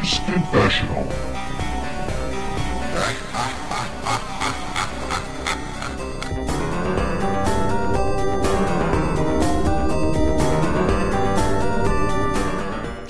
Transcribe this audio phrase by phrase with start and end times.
[0.00, 1.06] Gary's Confessional.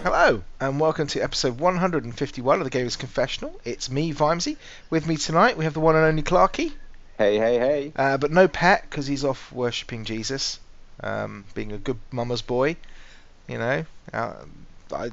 [0.02, 3.60] Hello, and welcome to episode 151 of the Gamers Confessional.
[3.64, 4.56] It's me, Vimsey.
[4.88, 6.72] With me tonight, we have the one and only Clarky,
[7.18, 7.92] Hey, hey, hey.
[7.96, 10.60] uh, but no Pat because he's off worshipping Jesus,
[11.02, 12.76] um, being a good mama's boy.
[13.48, 14.34] You know, uh,
[14.92, 15.10] I,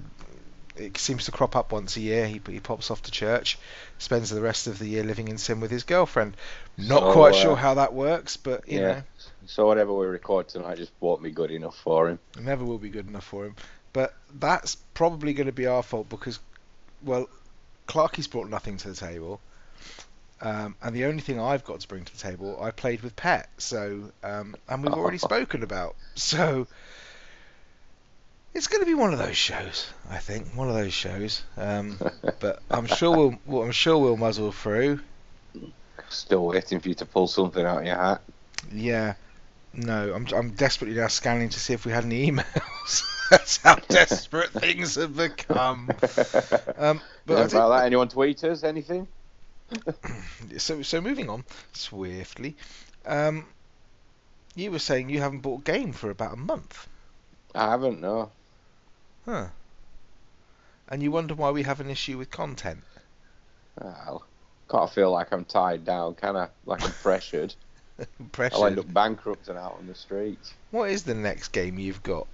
[0.80, 2.28] it seems to crop up once a year.
[2.28, 3.58] He, he pops off to church,
[3.98, 6.38] spends the rest of the year living in sin with his girlfriend.
[6.78, 9.02] Not So, quite uh, sure how that works, but you Yeah.
[9.46, 12.20] So whatever we record tonight just won't be good enough for him.
[12.36, 13.56] know, never will be good enough for him.
[13.94, 16.40] But that's probably going to be our fault because,
[17.02, 17.30] well,
[17.88, 19.40] Clarky's brought nothing to the table.
[20.40, 23.16] Um, and the only thing I've got to bring to the table, I played with
[23.16, 23.50] Pet.
[23.58, 25.96] So, um, and we've already spoken about.
[26.16, 26.68] So,
[28.54, 29.88] it's going to be one of those shows.
[30.10, 31.44] I think one of those shows.
[31.58, 31.98] Um,
[32.40, 35.00] but I'm sure we'll, I'm sure we'll muzzle through.
[36.10, 38.22] Still waiting for you to pull something out of your hat.
[38.74, 39.14] Yeah.
[39.74, 43.04] No, I'm I'm desperately now scanning to see if we had any emails.
[43.30, 45.90] That's how desperate things have become.
[46.78, 47.86] Um, but I Anything did- about that?
[47.86, 48.64] Anyone tweet us?
[48.64, 49.08] Anything?
[50.58, 52.56] so so moving on swiftly.
[53.06, 53.46] Um,
[54.56, 56.88] you were saying you haven't bought a game for about a month,
[57.54, 58.32] I haven't, no.
[59.28, 59.48] Huh?
[60.90, 62.84] And you wonder why we have an issue with content.
[63.82, 64.26] Well,
[64.70, 66.48] can't feel like I'm tied down, can I?
[66.66, 67.54] Like I'm pressured.
[68.40, 70.54] I'll end up bankrupt and out on the streets.
[70.72, 72.28] What is the next game you've got?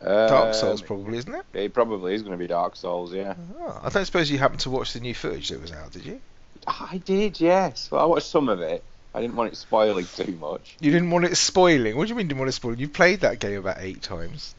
[0.00, 1.44] Um, Dark Souls, probably, isn't it?
[1.54, 3.34] It probably is going to be Dark Souls, yeah.
[3.58, 6.04] Oh, I don't suppose you happened to watch the new footage that was out, did
[6.04, 6.20] you?
[6.66, 7.90] I did, yes.
[7.90, 8.84] Well, I watched some of it.
[9.14, 10.76] I didn't want it spoiling too much.
[10.78, 11.96] You didn't want it spoiling.
[11.96, 12.78] What do you mean you didn't want it spoiling?
[12.78, 14.54] You played that game about eight times.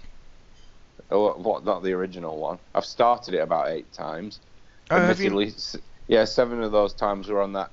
[1.10, 1.64] Oh, what?
[1.64, 2.60] Not the original one.
[2.76, 4.40] I've started it about eight times.
[4.90, 5.28] Oh, have you?
[5.28, 5.54] Admittedly,
[6.08, 7.72] yeah, seven of those times were on that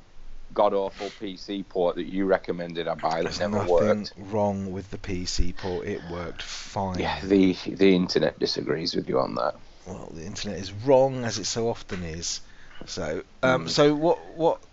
[0.52, 4.12] god awful PC port that you recommended I buy that never nothing worked.
[4.30, 5.89] wrong with the PC port.
[5.89, 7.00] It worked fine.
[7.00, 9.56] Yeah, the the internet disagrees with you on that.
[9.86, 12.40] Well, the internet is wrong as it so often is.
[12.86, 13.70] So, um, Mm.
[13.70, 14.18] so what?
[14.36, 14.64] What?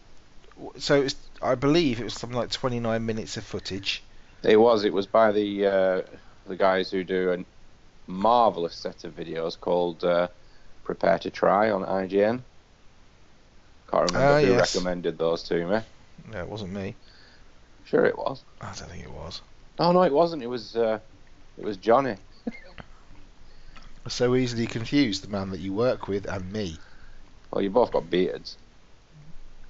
[0.78, 4.04] So it's, I believe it was something like 29 minutes of footage.
[4.44, 4.84] It was.
[4.84, 6.02] It was by the uh,
[6.46, 7.38] the guys who do a
[8.08, 10.28] marvelous set of videos called uh,
[10.84, 12.42] Prepare to Try on IGN.
[13.90, 14.76] Can't remember Ah, who yes.
[14.76, 15.80] recommended those to me.
[16.32, 16.96] No, it wasn't me.
[17.86, 18.44] Sure, it was.
[18.62, 19.42] I don't think it was.
[19.80, 20.44] Oh no, it wasn't.
[20.44, 21.00] It was uh,
[21.58, 22.16] it was Johnny.
[24.08, 26.76] So easily confused, the man that you work with and me.
[27.52, 28.58] Well, you both got beards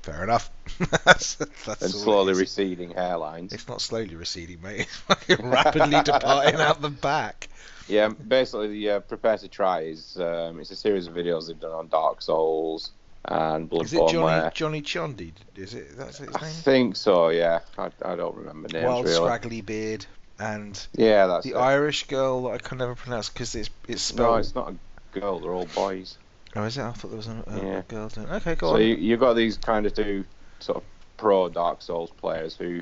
[0.04, 0.50] Fair enough.
[1.06, 3.54] that's, that's and slowly receding hairlines.
[3.54, 4.80] It's not slowly receding, mate.
[4.88, 7.50] It's fucking rapidly departing out the back.
[7.88, 11.60] Yeah, basically, the uh, Prepare to Try is um, it's a series of videos they've
[11.60, 12.92] done on Dark Souls
[13.26, 13.84] and Bloodborne.
[13.86, 15.34] Is it Johnny where- Johnny Chondi?
[15.56, 15.98] Is it?
[15.98, 17.30] That's his I think so.
[17.30, 19.16] Yeah, I, I don't remember names Wild really.
[19.18, 20.06] scraggly beard
[20.40, 21.58] and Yeah, that's the it.
[21.58, 25.40] Irish girl that I can never pronounce because it's it's No, it's not a girl.
[25.40, 26.18] They're all boys.
[26.56, 26.82] Oh, is it?
[26.84, 27.82] I thought there was a, a Yeah.
[27.88, 28.28] girl doing.
[28.30, 28.82] Okay, go so on.
[28.82, 30.26] you you got these kind of two
[30.60, 30.84] sort of
[31.18, 32.82] pro Dark Souls players who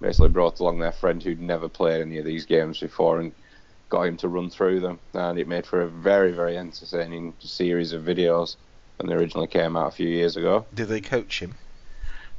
[0.00, 3.32] basically brought along their friend who'd never played any of these games before and
[3.88, 7.92] got him to run through them, and it made for a very very entertaining series
[7.92, 8.56] of videos
[8.96, 10.66] when they originally came out a few years ago.
[10.74, 11.54] Did they coach him?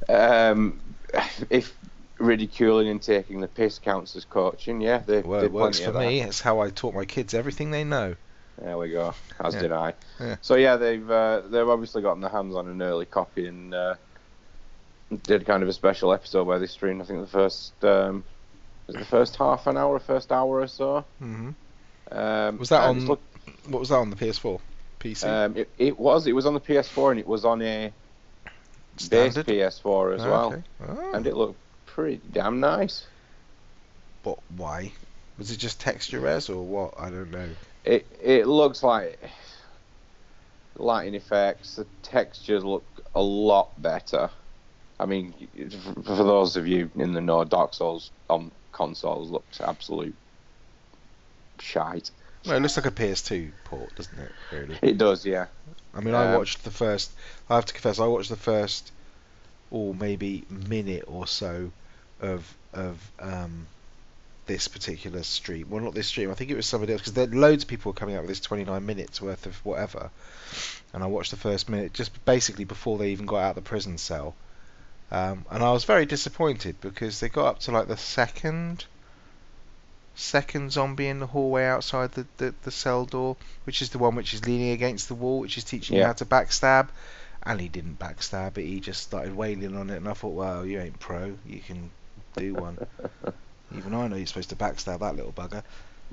[0.08, 0.80] Um,
[1.50, 1.76] if
[2.18, 6.20] ridiculing and taking the piss counts as coaching, yeah, they Well, it works for me.
[6.20, 8.16] It's how I taught my kids everything they know.
[8.60, 9.14] There we go.
[9.38, 9.60] As Yeah.
[9.60, 9.94] did I.
[10.18, 10.36] Yeah.
[10.40, 13.94] So yeah, they've uh, they've obviously gotten their hands on an early copy and uh,
[15.22, 17.00] did kind of a special episode where they streamed.
[17.00, 18.24] I think the first um,
[18.88, 21.04] was the first half an hour, first hour or so.
[21.20, 21.50] hmm
[22.10, 23.20] Um, Was that on- look-
[23.68, 24.60] What was that on the PS4?
[25.00, 25.24] PC.
[25.28, 26.26] um, it, it was.
[26.26, 27.92] It was on the PS4 and it was on a
[28.96, 29.46] Standard?
[29.46, 30.62] base PS4 as Oh, well, okay.
[30.88, 31.12] Oh.
[31.14, 33.06] and it looked pretty damn nice.
[34.24, 34.92] But why?
[35.38, 36.94] Was it just texture res or what?
[36.98, 37.48] I don't know.
[37.84, 39.20] It it looks like
[40.76, 41.76] lighting effects.
[41.76, 42.84] The textures look
[43.14, 44.30] a lot better.
[45.00, 45.32] I mean,
[46.04, 50.14] for those of you in the know, Dark Souls on consoles looks absolute
[51.58, 52.10] shite.
[52.46, 54.32] Well, it looks like a PS2 port, doesn't it?
[54.52, 54.78] Really.
[54.80, 55.46] It does, yeah.
[55.92, 57.10] I mean, I Um, watched the first.
[57.50, 58.92] I have to confess, I watched the first,
[59.70, 61.72] or maybe minute or so,
[62.20, 63.66] of of um,
[64.46, 65.68] this particular stream.
[65.70, 66.30] Well, not this stream.
[66.30, 68.28] I think it was somebody else because there loads of people were coming out with
[68.28, 70.10] this 29 minutes worth of whatever,
[70.94, 73.68] and I watched the first minute just basically before they even got out of the
[73.68, 74.34] prison cell,
[75.10, 78.84] um, and I was very disappointed because they got up to like the second
[80.14, 84.16] second zombie in the hallway outside the, the, the cell door, which is the one
[84.16, 86.88] which is leaning against the wall, which is teaching you how to backstab.
[87.44, 88.66] And he didn't backstab it.
[88.66, 91.38] He just started wailing on it, and I thought, well, you ain't pro.
[91.46, 91.90] You can
[92.36, 92.78] do one.
[93.76, 95.62] Even I know you're supposed to backstab that little bugger.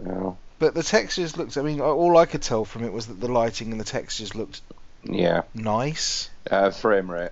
[0.05, 1.57] Oh, But the textures looked.
[1.57, 4.35] I mean, all I could tell from it was that the lighting and the textures
[4.35, 4.61] looked
[5.03, 5.43] yeah.
[5.53, 6.29] nice.
[6.49, 7.31] Uh, frame rate.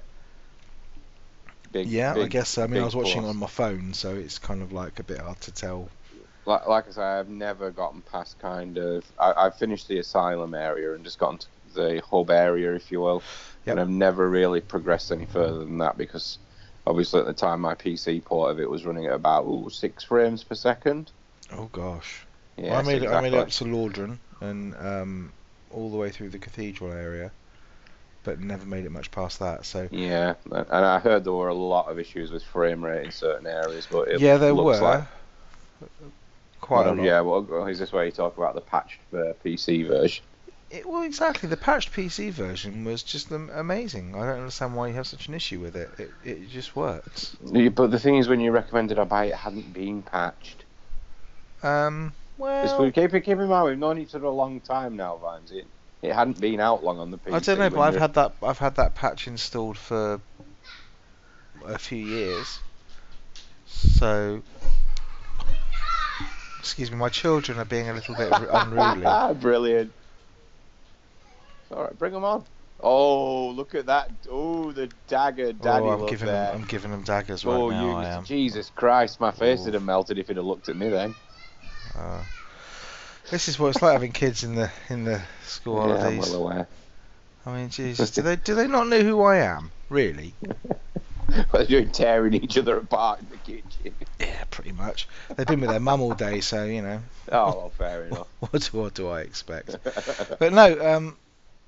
[1.73, 2.57] Big, yeah, I guess.
[2.57, 5.19] I mean, I was watching on my phone, so it's kind of like a bit
[5.19, 5.89] hard to tell.
[6.45, 9.03] Like, like I say, I've never gotten past kind of.
[9.19, 13.01] I, I've finished the asylum area and just gotten to the hub area, if you
[13.01, 13.23] will.
[13.65, 13.73] Yep.
[13.73, 16.37] And I've never really progressed any further than that because
[16.85, 20.03] obviously at the time my PC port of it was running at about ooh, six
[20.03, 21.11] frames per second.
[21.51, 22.25] Oh gosh.
[22.57, 23.09] Yeah, Well, I made it.
[23.09, 25.31] I made it up to Lordran and um,
[25.71, 27.31] all the way through the cathedral area,
[28.23, 29.65] but never made it much past that.
[29.65, 33.11] So Yeah, and I heard there were a lot of issues with frame rate in
[33.11, 35.03] certain areas, but it yeah, there looks were like
[36.61, 37.03] quite well, a lot.
[37.05, 40.23] Yeah, well, is this where you talk about the patched uh, PC version?
[40.69, 41.49] It, well, exactly.
[41.49, 44.15] The patched PC version was just amazing.
[44.15, 45.89] I don't understand why you have such an issue with it.
[45.99, 47.35] It it just works.
[47.41, 50.63] But the thing is, when you recommended I buy it, it hadn't been patched.
[51.61, 52.13] Um.
[52.35, 55.51] It's, Well, keep, keep in mind, we've known each other a long time now, Vines.
[56.03, 57.33] It, hadn't been out long on the PC.
[57.33, 58.35] I don't know, but I've had that.
[58.43, 60.19] I've had that patch installed for
[61.65, 62.59] a few years.
[63.65, 64.41] So,
[66.59, 69.33] excuse me, my children are being a little bit unruly.
[69.39, 69.91] Brilliant.
[71.71, 72.43] All right, bring them on.
[72.79, 74.11] Oh, look at that!
[74.29, 76.47] Oh, the dagger, daddy oh, I'm giving there.
[76.47, 76.55] them.
[76.61, 78.01] I'm giving them daggers right oh, now.
[78.01, 78.25] am.
[78.25, 79.21] Jesus Christ!
[79.21, 81.15] My face would have melted if he'd have looked at me then.
[81.97, 82.19] Uh,
[83.29, 86.29] this is what it's like having kids in the in the school yeah, I'm holidays.
[86.29, 86.67] well aware.
[87.45, 89.71] I mean, Jesus, do they do they not know who I am?
[89.89, 90.33] Really?
[91.51, 93.95] They're doing tearing each other apart in the kitchen.
[94.19, 95.07] Yeah, pretty much.
[95.35, 97.01] They've been with their mum all day, so you know.
[97.31, 98.27] Oh, well, fair enough.
[98.39, 99.77] What do, what do I expect?
[100.37, 101.17] But no, um,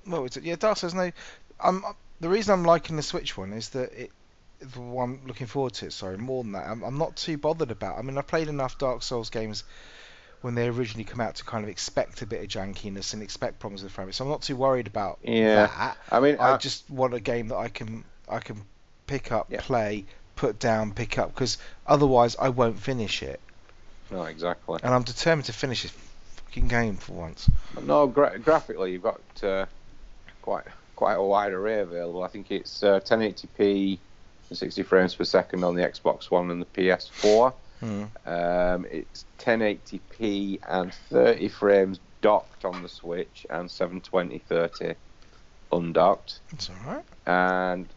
[0.04, 0.44] what was it?
[0.44, 0.94] Yeah, Dark Souls.
[0.94, 1.10] No,
[1.60, 1.84] I'm
[2.20, 4.12] the reason I'm liking the Switch one is that it.
[4.60, 5.94] The one I'm looking forward to it.
[5.94, 7.98] Sorry, more than that, I'm, I'm not too bothered about.
[7.98, 9.64] I mean, I played enough Dark Souls games
[10.46, 13.58] when they originally come out to kind of expect a bit of jankiness and expect
[13.58, 14.14] problems with frame rate.
[14.14, 15.66] So I'm not too worried about Yeah.
[15.66, 15.98] that.
[16.12, 18.62] I mean, I I, just want a game that I can I can
[19.08, 19.62] pick up, Yeah.
[19.62, 20.06] play,
[20.36, 21.58] put down, pick up, because
[21.88, 23.40] otherwise I won't finish it.
[24.12, 24.80] no, exactly.
[24.84, 25.92] And I'm determined to finish this
[26.36, 27.50] fucking game for once.
[27.82, 29.66] No, gra- graphically, you've got uh,
[30.44, 30.66] quite
[30.96, 32.22] quite a wide array available.
[32.22, 33.98] I think it's uh, 1080p
[34.50, 37.52] and 60 frames per second on the Xbox One and the PS4.
[37.80, 38.04] Hmm.
[38.26, 44.94] Um, it's 1080p and 30 frames docked on the Switch and 720 30
[45.72, 46.40] undocked.
[46.52, 47.04] It's alright.
[47.26, 47.88] And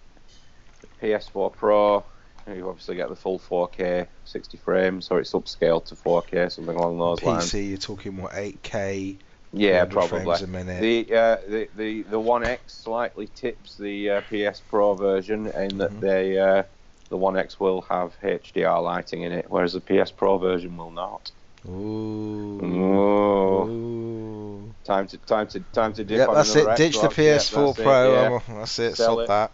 [0.81, 2.05] the PS4 Pro,
[2.53, 6.99] you obviously get the full 4K 60 frames, or it's upscaled to 4K, something along
[6.99, 7.53] those lines.
[7.53, 9.17] PC, you're talking what 8K,
[9.53, 10.25] Yeah, probably.
[10.25, 10.81] frames a minute.
[10.81, 15.79] The, uh, the the the One X slightly tips the uh, PS Pro version in
[15.79, 16.01] that Mhm.
[16.01, 16.63] they uh,
[17.11, 20.91] the One X will have HDR lighting in it, whereas the PS Pro version will
[20.91, 21.31] not.
[21.67, 22.61] Ooh.
[22.63, 24.75] Oh, Ooh.
[24.85, 26.77] time to time to time to dip Yep, that's it.
[26.77, 27.17] Ditch the Xbox.
[27.17, 28.13] Yeah, PS4 that's it, Pro.
[28.13, 28.41] yeah.
[28.59, 28.97] That's it.
[28.97, 29.29] Sell it.
[29.29, 29.53] that.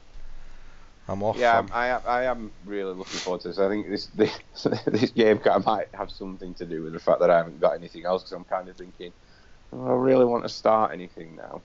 [1.06, 1.36] I'm off.
[1.36, 3.58] Yeah, I'm- I am, I am really looking forward to this.
[3.58, 4.32] I think this this,
[4.86, 8.04] this game might have something to do with the fact that I haven't got anything
[8.04, 9.12] else because I'm kind of thinking,
[9.72, 11.62] oh, I really want to start anything now.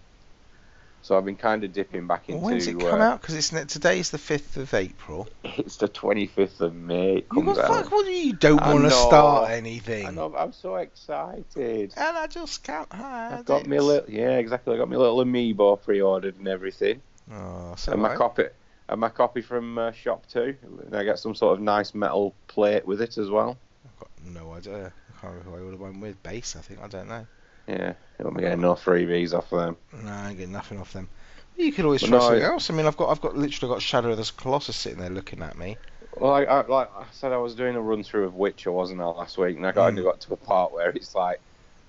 [1.02, 2.44] So I've been kind of dipping back into.
[2.44, 3.22] When's it come uh, out?
[3.22, 5.28] Because it's ne- today's the 5th of April.
[5.44, 7.18] It's the 25th of May.
[7.18, 7.90] It You comes got, out.
[7.90, 9.08] fuck, you don't I want to know.
[9.08, 10.14] start I anything?
[10.16, 11.94] know, I'm so excited.
[11.96, 13.68] And I just can't hide I've got it.
[13.68, 14.76] my little, yeah, exactly.
[14.76, 17.02] I got my little amiibo pre-ordered and everything,
[17.32, 18.18] Oh, so and my right.
[18.18, 18.44] copy,
[18.90, 20.56] and my copy from uh, ShopTo.
[20.86, 23.58] And I get some sort of nice metal plate with it as well.
[23.86, 24.92] I've got no idea.
[25.18, 26.22] I can't remember who I ordered one with.
[26.24, 26.82] Base, I think.
[26.82, 27.26] I don't know.
[27.70, 29.78] Yeah, you won't be getting no freebies off of them.
[30.04, 31.08] No, I get nothing off them.
[31.56, 32.70] You could always But try no, something else.
[32.70, 35.44] I mean, I've got, I've got literally got Shadow of the Colossus sitting there looking
[35.44, 35.78] at me.
[36.16, 39.02] Well, I, I, like I said, I was doing a run through of Witcher, wasn't
[39.02, 40.04] I, last week, and I got, Mm.
[40.04, 41.42] got to a part where it's like,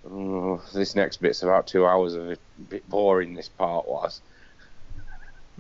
[0.04, 2.40] oh, this next bit's about two hours of it.
[2.58, 3.34] A bit boring.
[3.34, 4.20] This part was.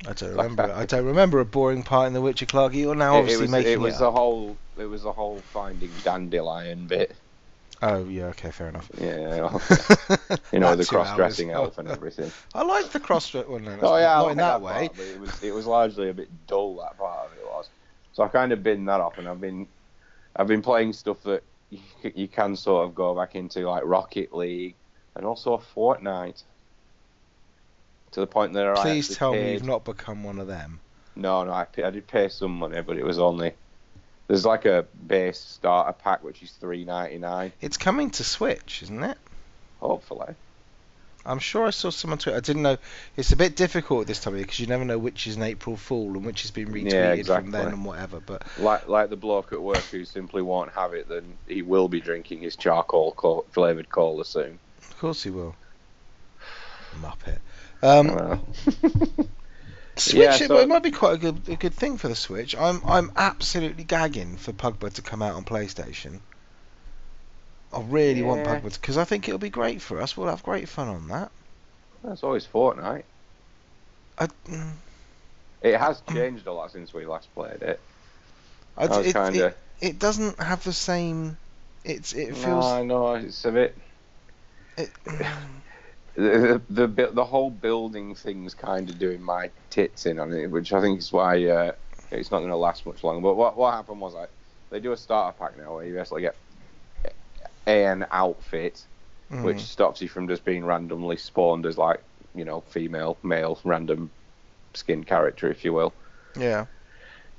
[0.06, 0.72] I don't remember.
[0.72, 2.74] I don't remember a boring part in The Witcher, Clark.
[2.74, 3.98] You're now It- obviously it was, making it was it.
[4.00, 7.16] the whole it was the whole finding dandelion bit.
[7.82, 8.90] Oh yeah, okay, fair enough.
[9.00, 9.36] Yeah,
[10.52, 12.30] you know the cross-dressing elf and everything.
[12.54, 13.32] I like the cross.
[13.32, 14.88] Well, no, oh yeah, I not in that, way.
[14.88, 16.76] part, it was it was largely a bit dull.
[16.76, 17.70] That part of it was.
[18.12, 19.66] So I kind of binned that off, and I've been
[20.36, 21.80] I've been playing stuff that you,
[22.14, 24.74] you can sort of go back into like Rocket League
[25.16, 26.42] and also Fortnite.
[28.12, 30.80] To the point that I Please tell me you've not become one of them.
[31.14, 33.52] No, no, I, I did pay some money, but it was only
[34.30, 37.52] There's like a base starter pack which is three ninety nine.
[37.60, 39.18] It's coming to Switch, isn't it?
[39.80, 40.36] Hopefully.
[41.26, 42.36] I'm sure I saw someone tweet.
[42.36, 42.76] I didn't know.
[43.16, 45.42] It's a bit difficult this time of year because you never know which is an
[45.42, 48.20] April Fool and which has been retweeted Yeah, from then and whatever.
[48.20, 51.88] But Like like the bloke at work who simply won't have it, then he will
[51.88, 54.60] be drinking his charcoal co- flavored cola soon.
[54.78, 55.56] of course he will.
[57.02, 57.38] Muppet.
[57.82, 58.46] Um, Well,
[60.00, 60.14] Switch.
[60.16, 62.56] Yeah, it, so- it might be quite a good a good thing for the Switch.
[62.56, 66.20] I'm I'm absolutely gagging for Pugba to come out on PlayStation.
[67.72, 68.60] I really want Yeah.
[68.60, 70.16] Pugba because I think it'll be great for us.
[70.16, 71.30] We'll have great fun on that.
[72.02, 73.04] that's always Fortnite.
[74.18, 74.72] I, mm,
[75.62, 77.80] It has changed a lot since we last played it.
[78.76, 81.36] I, I it, kinda- it, it doesn't have the same.
[81.84, 82.64] It's it No, feels.
[82.66, 83.76] I know it's a bit.
[84.76, 84.90] It,
[86.16, 90.50] The, the the the whole building thing's kind of doing my tits in on it,
[90.50, 91.72] which I think is why uh,
[92.10, 93.22] it's not going to last much longer.
[93.22, 94.30] But what what happened was like
[94.70, 96.36] they do a starter pack now where you basically get
[97.66, 98.84] an outfit,
[99.30, 102.02] mm, which stops you from just being randomly spawned as like
[102.34, 104.10] you know female, male, random
[104.74, 105.92] skin character, if you will.
[106.36, 106.66] yeah.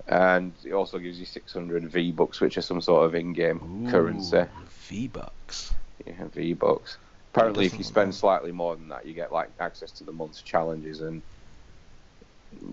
[0.08, 4.46] And it also gives you 600 V bucks, which are some sort of in-game currency.
[4.90, 5.74] V bucks.
[6.06, 6.98] Yeah, V bucks.
[7.34, 10.42] Apparently, if you spend slightly more than that, you get like access to the month's
[10.42, 11.22] challenges, and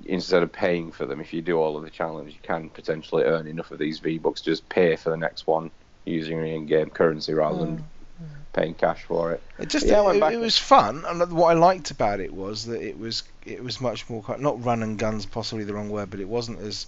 [0.05, 3.23] instead of paying for them, if you do all of the challenges, you can potentially
[3.23, 5.71] earn enough of these V bucks to just pay for the next one
[6.05, 8.27] using your in-game currency rather than mm.
[8.53, 9.43] paying cash for it.
[9.61, 12.33] It just Yeah, I went it, it was fun, and what I liked about it
[12.33, 15.91] was that it was it was much more not run and guns, possibly the wrong
[15.91, 16.87] word, but it wasn't as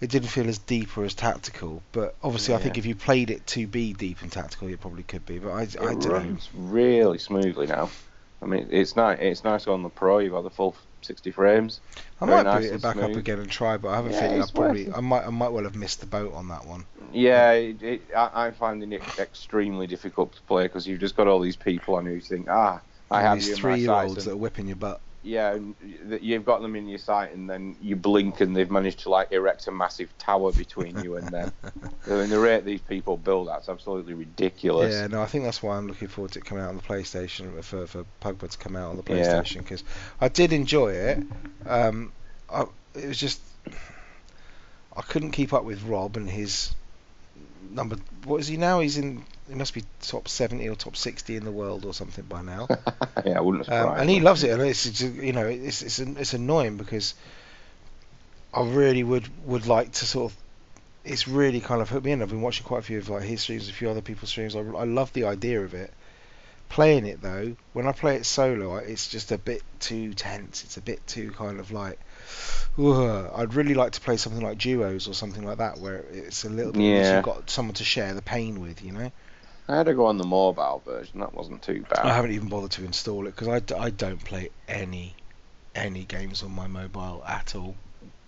[0.00, 1.82] it didn't feel as deep or as tactical.
[1.92, 5.02] But obviously, I think if you played it to be deep and tactical, it probably
[5.02, 5.38] could be.
[5.38, 6.26] But I, I It don't know.
[6.30, 7.90] runs really smoothly now.
[8.42, 9.18] I mean, it's nice.
[9.20, 10.18] It's nice on the Pro.
[10.18, 11.80] You've got the full 60 frames.
[12.20, 14.10] I very might nice boot it back up again and try, but I have a
[14.10, 14.90] Yeah, feeling I probably.
[14.92, 16.86] I might I might well have missed the boat on that one.
[17.12, 21.26] Yeah, it, it, I, I'm finding it extremely difficult to play because you've just got
[21.26, 22.80] all these people on who you think, ah,
[23.10, 25.00] I And have these you in my three year olds that are whipping your butt.
[25.22, 25.58] Yeah,
[26.20, 29.32] you've got them in your sight, and then you blink, and they've managed to like
[29.32, 31.52] erect a massive tower between you and them.
[32.06, 34.94] I mean, the rate these people build, that's absolutely ridiculous.
[34.94, 36.82] Yeah, no, I think that's why I'm looking forward to it coming out on the
[36.82, 39.84] PlayStation for for Pugba to come out on the PlayStation because
[40.20, 41.22] I did enjoy it.
[41.66, 42.12] Um,
[42.48, 43.40] I, it was just
[44.96, 46.74] I couldn't keep up with Rob and his
[47.70, 47.96] number.
[48.24, 48.80] What is he now?
[48.80, 49.24] He's in.
[49.50, 52.68] He must be top 70 or top 60 in the world or something by now.
[53.26, 55.82] yeah, I wouldn't Um, surprise and he loves it, and it's, it's you know it's
[55.82, 57.14] it's it's annoying because
[58.54, 60.38] I really would would like to sort of.
[61.04, 62.22] It's really kind of hooked me in.
[62.22, 64.54] I've been watching quite a few of like his streams, a few other people's streams.
[64.54, 65.92] I, I love the idea of it.
[66.68, 70.62] Playing it though, when I play it solo, it's just a bit too tense.
[70.62, 71.98] It's a bit too kind of like.
[72.78, 73.30] ugh.
[73.34, 76.48] I'd really like to play something like duos or something like that, where it's a
[76.50, 76.82] little bit.
[76.82, 77.16] Yeah.
[77.16, 79.10] You've got someone to share the pain with, you know.
[79.70, 81.20] I had to go on the mobile version.
[81.20, 82.04] That wasn't too bad.
[82.04, 85.14] I haven't even bothered to install it because I, I don't play any
[85.76, 87.76] any games on my mobile at all.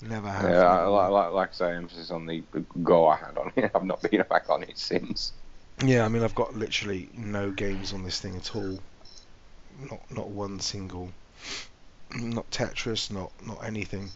[0.01, 0.51] Never have.
[0.51, 2.45] Yeah, I- like, like, like I say, emphasis on the
[2.85, 3.73] go I had on it.
[3.75, 5.33] I've not been back on it since.
[5.85, 8.79] Yeah, I mean I've got literally no games on this thing at all.
[9.91, 11.11] Not not one single.
[12.15, 14.11] Not Tetris, not not anything.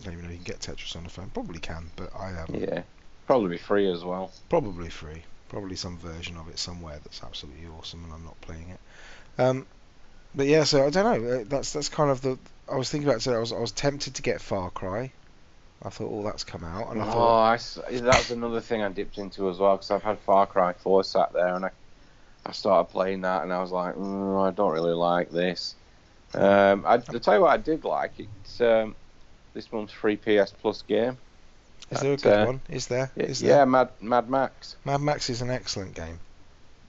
[0.00, 1.30] I don't even know if you can get Tetris on the phone.
[1.30, 2.62] Probably can, but I haven't.
[2.62, 2.82] Yeah,
[3.26, 4.32] probably free as well.
[4.48, 5.22] Probably free.
[5.48, 8.80] Probably some version of it somewhere that's absolutely awesome, and I'm not playing it.
[9.38, 9.66] Um,
[10.34, 11.30] but yeah, so I don't know.
[11.30, 12.38] uh, That's that's kind of the.
[12.70, 13.36] I was thinking about it today.
[13.36, 15.12] I was I was tempted to get Far Cry.
[15.82, 18.82] I thought, oh, that's come out, and I oh, thought, I s that's another thing
[18.82, 21.70] I dipped into as well because I've had Far Cry 4 sat there and I,
[22.44, 25.76] I started playing that and I was like, mm, I don't really like this.
[26.34, 28.96] Um, I, to tell you what I did like, it's um,
[29.54, 31.18] this month's free PS Plus game.
[31.90, 32.60] Is there a good uh, one?
[32.68, 33.10] Is there?
[33.16, 33.66] Yeah, there?
[33.66, 34.76] Mad Mad Max.
[34.84, 36.18] Mad Max is an excellent game.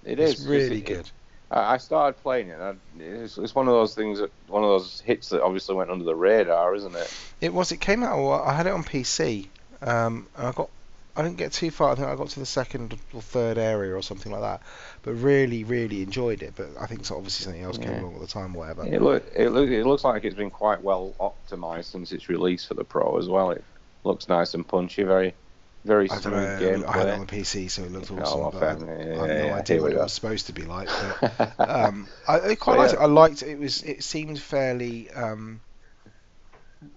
[0.06, 1.10] It it's is really it- good.
[1.52, 2.60] I I started playing it.
[2.60, 5.90] I, it's, it's one of those things that one of those hits that obviously went
[5.90, 7.14] under the radar, isn't it?
[7.42, 7.72] It was.
[7.72, 8.44] It came out.
[8.44, 9.48] I had it on PC,
[9.82, 10.70] um, and I got.
[11.16, 11.92] I didn't get too far.
[11.92, 14.62] I think I got to the second or third area or something like that.
[15.02, 16.54] But really, really enjoyed it.
[16.56, 18.02] But I think so obviously something else came Yeah.
[18.04, 18.86] along at the time, whatever.
[18.86, 22.64] It look it, look, it looks like it's been quite well optimized since its release
[22.64, 23.52] for the Pro as well.
[23.52, 23.64] It
[24.04, 25.34] looks nice and punchy, very
[25.86, 26.88] very I don't smooth know.
[26.88, 28.40] I had it on the PC, so it looked Oh, awesome.
[28.42, 28.70] well, but fair.
[28.70, 30.90] I, I Yeah, have no yeah, idea what it was supposed to be like.
[31.20, 33.00] But um, I, I quite So, liked yeah.
[33.00, 33.02] it.
[33.02, 33.48] I liked it.
[33.50, 33.84] It was.
[33.84, 35.62] It seemed fairly um,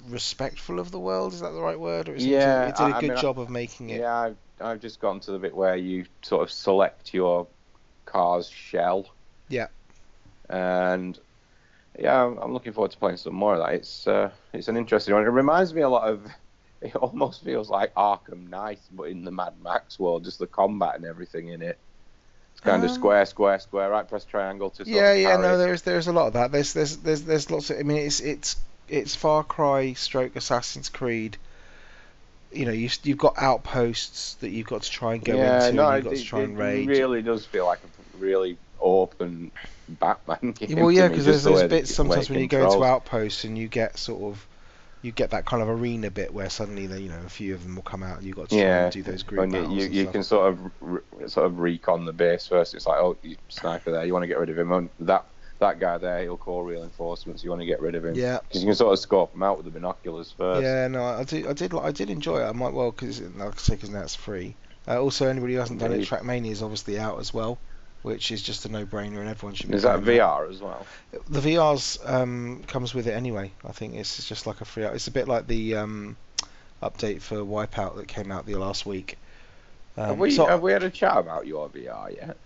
[0.08, 1.32] respectful of the world.
[1.32, 2.08] Is that the right word?
[2.08, 4.00] Or it, to- Yeah, it did a I- I good mean, job of making it.
[4.00, 7.46] yeah, I've, I've just gotten to the bit where you sort of select your
[8.04, 9.06] car's shell.
[9.48, 9.68] Yeah.
[10.48, 11.18] And
[11.98, 13.74] yeah, I'm, I'm looking forward to playing some more of that.
[13.74, 15.22] It's uh, it's an interesting one.
[15.24, 16.26] It reminds me a lot of
[16.84, 20.96] it almost feels like Arkham Knight, but in the Mad Max world, just the combat
[20.96, 21.78] and everything in it.
[22.52, 23.90] It's kind of Um, square, square, square.
[23.90, 24.84] Right, press triangle to.
[24.84, 26.52] Sort Yeah, of yeah, no, there's there's a lot of that.
[26.52, 27.78] There's there's there's there's lots of.
[27.78, 28.56] I mean, it's it's
[28.88, 31.38] it's Far Cry, stroke Assassin's Creed.
[32.52, 35.76] You know, you've you've got outposts that you've got to try and go yeah, into.
[35.76, 36.88] no, you've it, to try it and raid.
[36.88, 39.50] really does feel like a really open
[39.88, 40.76] Batman game.
[40.76, 43.68] Well, yeah, because there's the there's bits sometimes when you go into outposts and you
[43.68, 44.46] get sort of
[45.02, 47.74] you get that kind of arena bit where suddenly you know a few of them
[47.74, 49.94] will come out and you've got to Yeah, do those group and you, you, and
[49.94, 52.74] you can sort of re- sort of recon the base first.
[52.74, 54.72] It's like, oh, you sniper there, you want to get rid of him.
[54.72, 55.26] And that
[55.58, 57.42] that guy there, he'll call reinforcements.
[57.44, 58.14] You want to get rid of him.
[58.14, 58.38] Yeah.
[58.46, 60.62] because you can sort of scope him out with the binoculars first.
[60.62, 62.44] Yeah, no, I did, I did, I did enjoy it.
[62.44, 64.56] I might well, because like I say, because now it's free.
[64.86, 67.58] Uh, also, anybody who hasn't done it, Trackmania is obviously out as well,
[68.02, 69.76] which is just a no-brainer, and everyone should be.
[69.76, 70.86] Is that VR as well?
[71.28, 73.52] The VR's um, comes with it anyway.
[73.64, 74.84] I think it's just like a free.
[74.84, 76.16] It's a bit like the um,
[76.82, 79.18] update for Wipeout that came out the last week.
[79.96, 82.36] Um, have we so- have we had a chat about your VR yet?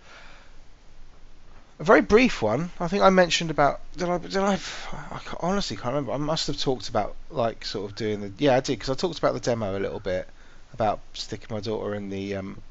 [1.79, 2.71] A very brief one.
[2.79, 3.79] I think I mentioned about.
[3.95, 4.17] Did I?
[4.17, 4.53] Did I?
[4.53, 6.11] I ca- honestly can't remember.
[6.11, 8.31] I must have talked about like sort of doing the.
[8.39, 10.27] Yeah, I did because I talked about the demo a little bit
[10.73, 12.61] about sticking my daughter in the um,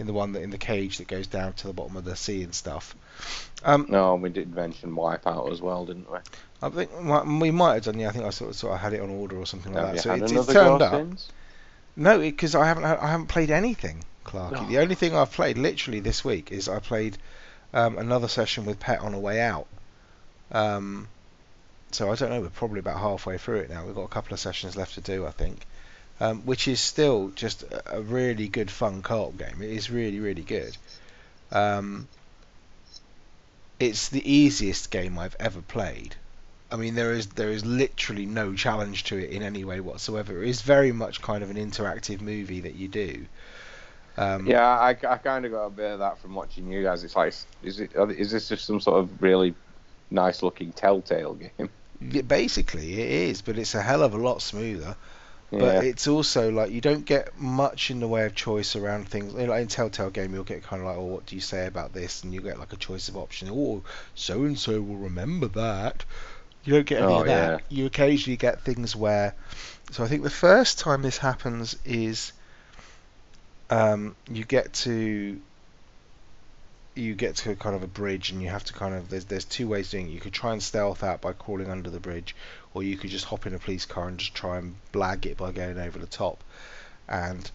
[0.00, 2.16] in the one that in the cage that goes down to the bottom of the
[2.16, 2.96] sea and stuff.
[3.62, 6.18] Um, No, we did mention Wipeout as well, didn't we?
[6.62, 6.90] I think
[7.40, 7.98] we might have done.
[7.98, 9.84] Yeah, I think I sort of, sort of had it on order or something like
[9.84, 10.02] Have that.
[10.02, 11.06] So had it's, another it's turned up.
[11.96, 14.68] No, because I haven't I haven't played anything, Clarky.
[14.68, 17.18] The only thing I've played literally this week is I played
[17.74, 19.66] um, another session with Pet on a way out.
[20.50, 21.08] Um,
[21.90, 22.40] so I don't know.
[22.40, 23.84] We're probably about halfway through it now.
[23.84, 25.66] We've got a couple of sessions left to do, I think.
[26.20, 29.62] Um, which is still just a, really good, fun co-op game.
[29.62, 30.76] It is really, really good.
[31.50, 32.08] Um,
[33.78, 36.16] it's the easiest game I've ever played.
[36.70, 40.42] I mean, there is there is literally no challenge to it in any way whatsoever.
[40.42, 43.26] It is very much kind of an interactive movie that you do.
[44.16, 47.02] Um, Yeah, I, I kind of got a bit of that from watching you guys.
[47.02, 49.54] It's like, is it is this just some sort of really
[50.10, 51.70] nice looking Telltale game?
[52.00, 54.96] yeah, basically it is, but it's a hell of a lot smoother.
[55.50, 55.58] Yeah.
[55.58, 59.32] But it's also like you don't get much in the way of choice around things.
[59.34, 61.40] You know, Like in Telltale game, you'll get kind of like, oh, what do you
[61.40, 62.22] say about this?
[62.22, 63.48] And you get like a choice of option.
[63.50, 63.82] Oh,
[64.14, 66.04] so and so will remember that.
[66.64, 67.62] You don't get any Oh, of that.
[67.68, 69.34] You occasionally get things where.
[69.90, 72.32] So I think the first time this happens is
[73.70, 75.40] um, you get to
[76.96, 79.44] you get to kind of a bridge and you have to kind of there's there's
[79.44, 80.12] two ways of doing it.
[80.12, 82.34] You could try and stealth out by crawling under the bridge,
[82.74, 85.36] or you could just hop in a police car and just try and blag it
[85.36, 86.42] by going over the top.
[87.08, 87.50] And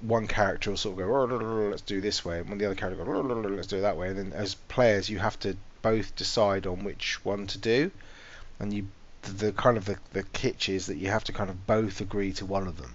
[0.00, 2.74] one character will sort of go, "Oh, let's do this way, and when the other
[2.74, 4.08] character goes, "Oh, let's do it that way.
[4.08, 7.90] And then as players, you have to both decide on which one to do,
[8.58, 8.86] and you
[9.22, 12.00] the, the kind of the, the kitch is that you have to kind of both
[12.00, 12.94] agree to one of them.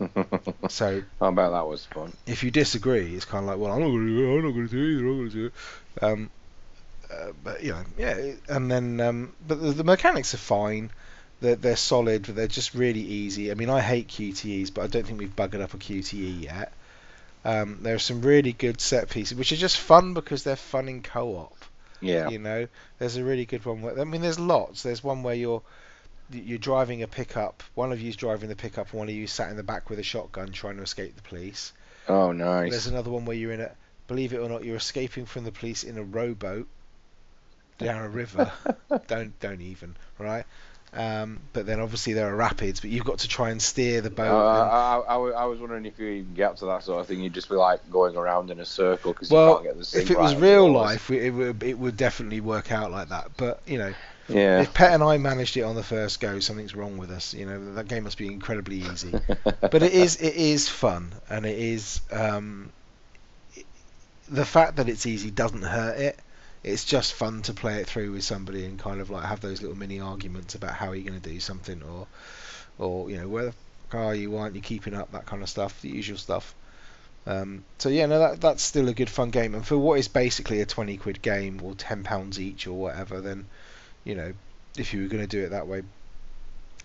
[0.68, 2.12] So I bet that was fun.
[2.26, 4.38] if you disagree, it's kind of like, well, I'm not going to do it.
[4.38, 5.06] I'm not going to do it either.
[5.06, 6.02] I'm going to do it.
[6.02, 6.30] Um,
[7.12, 10.90] uh, but you know, yeah, and then, um, but the, the mechanics are fine.
[11.40, 12.26] They're, they're solid.
[12.26, 13.50] But they're just really easy.
[13.50, 16.72] I mean, I hate QTEs, but I don't think we've buggered up a QTE yet.
[17.44, 20.88] Um, there are some really good set pieces, which are just fun because they're fun
[20.88, 21.56] in co-op.
[22.00, 22.28] Yeah.
[22.28, 24.82] You know, there's a really good one where I mean, there's lots.
[24.82, 25.62] There's one where you're
[26.30, 27.62] you're driving a pickup.
[27.74, 29.98] One of you's driving the pickup, and one of you sat in the back with
[29.98, 31.72] a shotgun trying to escape the police.
[32.08, 32.70] Oh, nice.
[32.70, 33.70] There's another one where you're in a,
[34.08, 36.66] believe it or not, you're escaping from the police in a rowboat
[37.84, 38.52] down a river.
[39.08, 40.44] don't don't even right.
[40.94, 44.10] Um, but then obviously there are rapids, but you've got to try and steer the
[44.10, 44.24] Uh, boat.
[44.24, 47.06] and- I, I, I was wondering if you even get up to that sort of
[47.06, 49.78] thing, you'd just be like going around in a circle because well, you can't get
[49.78, 52.40] the sync if it was right on real life, we- it would it would definitely
[52.42, 53.30] work out like that.
[53.38, 53.94] But you know,
[54.28, 54.60] Yeah.
[54.60, 57.32] if Pet and I managed it on the first go, something's wrong with us.
[57.32, 59.12] You know, that game must be incredibly easy.
[59.62, 62.70] but it is it is fun and it is um,
[63.56, 63.64] it-
[64.28, 66.18] the fact that it's easy doesn't hurt it.
[66.64, 69.62] It's just fun to play it through with somebody and kind of like have those
[69.62, 72.06] little mini arguments about how you're going to do something or
[72.78, 75.42] or you know where the fuck are you, why aren't you keeping up, that kind
[75.42, 76.54] of stuff, the usual stuff.
[77.26, 80.08] Um, so yeah, no, that that's still a good fun game, and for what is
[80.08, 83.46] basically a twenty quid game or ten pounds each or whatever, then
[84.04, 84.32] you know
[84.76, 85.82] if you were going to do it that way,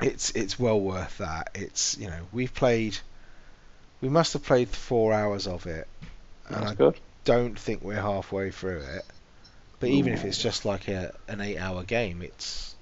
[0.02, 1.50] it's it's well worth that.
[1.56, 2.98] It's you know we've played,
[4.02, 5.88] we must have played four hours of it,
[6.50, 7.00] and That's I good.
[7.26, 9.06] don't think we're halfway through it.
[9.80, 10.28] But even if Ooh.
[10.28, 12.76] it's just like a an eight hour game, it's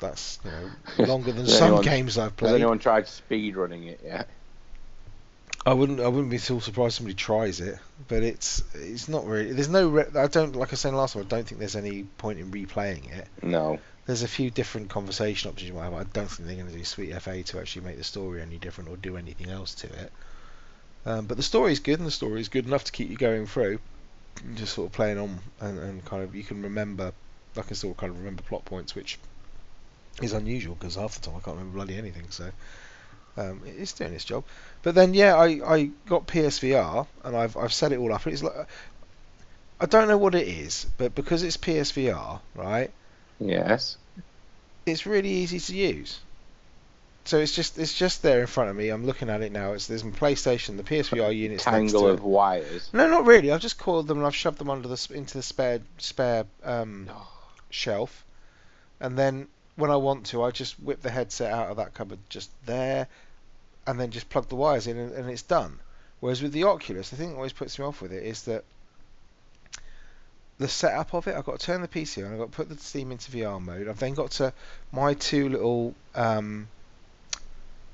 [0.00, 2.54] that's you know longer than some anyone- games I've Has played.
[2.56, 4.28] anyone tried speed running it yet?
[5.66, 6.00] I wouldn't.
[6.00, 9.52] I wouldn't be too surprised somebody tries it, but it's it's not really.
[9.52, 9.88] There's no.
[9.88, 11.22] Re- I don't like I saying last time.
[11.22, 13.26] I don't think there's any point in replaying it.
[13.42, 13.78] No.
[14.04, 15.94] There's a few different conversation options you might have.
[15.94, 18.58] I don't think they're going to do Sweet FA to actually make the story any
[18.58, 20.12] different or do anything else to it.
[21.06, 23.46] Um, but the story's good, and the story is good enough to keep you going
[23.46, 23.78] through.
[24.54, 27.12] Just sort of playing on, and, and kind of you can remember.
[27.56, 29.18] I can still kind of remember plot points, which
[30.22, 32.26] is unusual because half the time I can't remember bloody anything.
[32.30, 32.50] So
[33.36, 34.44] um, it's doing its job.
[34.82, 38.26] But then yeah, I, I got PSVR and I've I've set it all up.
[38.26, 38.66] It's like
[39.80, 42.90] I don't know what it is, but because it's PSVR, right?
[43.40, 43.96] Yes.
[44.86, 46.20] It's really easy to use.
[47.26, 48.90] So it's just it's just there in front of me.
[48.90, 49.72] I'm looking at it now.
[49.72, 52.22] It's there's my PlayStation, the PSVR units next Tangle of it.
[52.22, 52.90] wires.
[52.92, 53.50] No, not really.
[53.50, 57.08] I've just coiled them and I've shoved them under the into the spare spare um,
[57.70, 58.24] shelf,
[59.00, 62.18] and then when I want to, I just whip the headset out of that cupboard
[62.28, 63.08] just there,
[63.86, 65.80] and then just plug the wires in, and, and it's done.
[66.20, 68.64] Whereas with the Oculus, the thing that always puts me off with it is that
[70.58, 72.68] the setup of it, I've got to turn the PC on, I've got to put
[72.68, 73.88] the Steam into VR mode.
[73.88, 74.52] I've then got to
[74.92, 76.68] my two little um,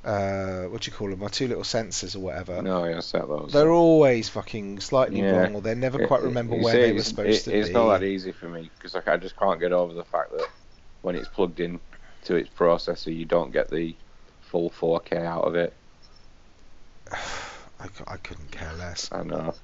[0.04, 1.18] uh, what do you call them?
[1.20, 2.62] My two little sensors or whatever.
[2.62, 3.52] No, yeah, set those.
[3.52, 5.32] They're always fucking slightly Yeah.
[5.32, 7.74] wrong, or they never quite remember You where they were supposed it- to It's be.
[7.74, 10.48] not that easy for me because I, I just can't get over the fact that
[11.02, 11.80] when it's plugged in
[12.24, 13.96] to its processor, you don't get the
[14.40, 15.74] full 4K out of it.
[17.12, 19.10] I, I couldn't care less.
[19.12, 19.54] I know.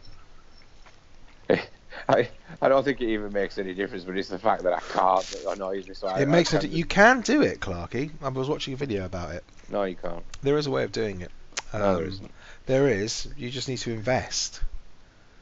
[2.09, 2.29] I
[2.61, 5.25] I don't think it even makes any difference, but it's the fact that I can't
[5.27, 5.95] that annoys me.
[5.95, 6.65] So I, It makes I no.
[6.65, 8.11] You can do it, Clarky.
[8.23, 9.45] I was watching a video about it.
[9.69, 10.25] No, you can't.
[10.43, 11.31] There is a way of doing it.
[11.73, 12.31] no, there Um, isn't.
[12.67, 13.29] There is.
[13.37, 14.61] You just need to invest.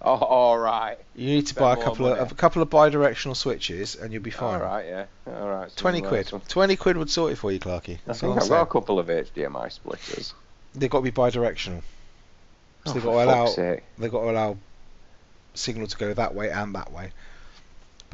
[0.03, 0.99] Oh, all right.
[1.15, 4.23] You need to Spend buy a couple of a couple of bi-directional switches, and you'll
[4.23, 4.61] be fine.
[4.61, 5.05] right, yeah.
[5.27, 5.71] All right.
[5.71, 6.31] so Twenty quid.
[6.49, 7.89] Twenty quid would sort it for you, Clarky.
[7.89, 10.35] well- I That's all I'm I've got a couple of HDMI splitters.
[10.75, 11.83] They've got to be bi-directional.
[12.85, 13.47] So Oh, they've got to allow.
[13.47, 13.83] sake.
[13.97, 14.57] They've got to allow
[15.55, 17.13] signal to go that way and that way.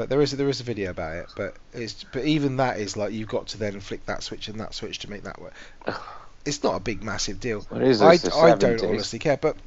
[0.01, 1.27] But there is there is a video about it.
[1.37, 4.59] But it's but even that is like you've got to then flick that switch and
[4.59, 5.53] that switch to make that work.
[6.47, 7.61] It's not a big massive deal.
[7.69, 8.23] What is I, this?
[8.23, 9.37] the I don't honestly care.
[9.37, 9.59] But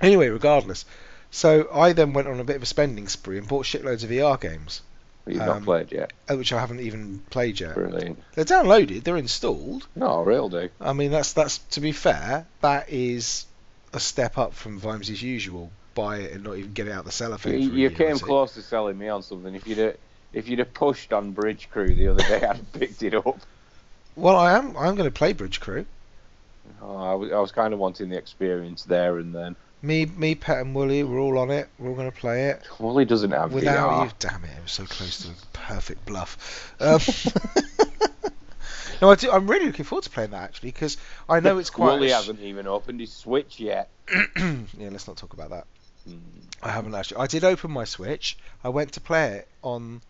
[0.00, 0.84] anyway, regardless.
[1.30, 4.10] So I then went on a bit of a spending spree and bought shitloads of
[4.10, 4.82] VR games,
[5.24, 6.12] You've um, not played yet.
[6.28, 7.74] uh, which I haven't even played yet.
[7.74, 8.20] Brilliant.
[8.34, 9.86] They're downloaded, they're installed.
[9.94, 10.70] No, real do.
[10.80, 13.46] I mean, that's that's to be fair, that is
[13.92, 17.12] a step up from Vimes's usual buy it and not even get it out the
[17.12, 17.60] cellophane.
[17.60, 19.54] You, for you year came close to selling me on something.
[19.54, 19.96] If you'd have,
[20.32, 23.38] if you'd have pushed on Bridge Crew the other day, I'd have picked it up.
[24.16, 24.76] Well, I am.
[24.76, 25.86] I'm going to play Bridge Crew.
[26.82, 29.56] Oh, I, was, I was kind of wanting the experience there and then.
[29.82, 31.68] Me, me, Pet, and Wooly, we're all on it.
[31.78, 34.04] We're all going to play it Wooly doesn't have without VR.
[34.04, 34.12] you.
[34.18, 34.50] Damn it!
[34.50, 36.74] It was so close to a perfect bluff.
[36.80, 37.00] Um,
[39.02, 39.30] no, I do.
[39.30, 40.98] I'm really looking forward to playing that actually because
[41.30, 41.94] I know it's quite.
[41.94, 43.88] Wooly hasn't even opened his Switch yet.
[44.36, 45.66] yeah, let's not talk about that.
[46.62, 47.18] I haven't actually.
[47.18, 48.36] I did open my Switch.
[48.62, 50.00] I went to play it on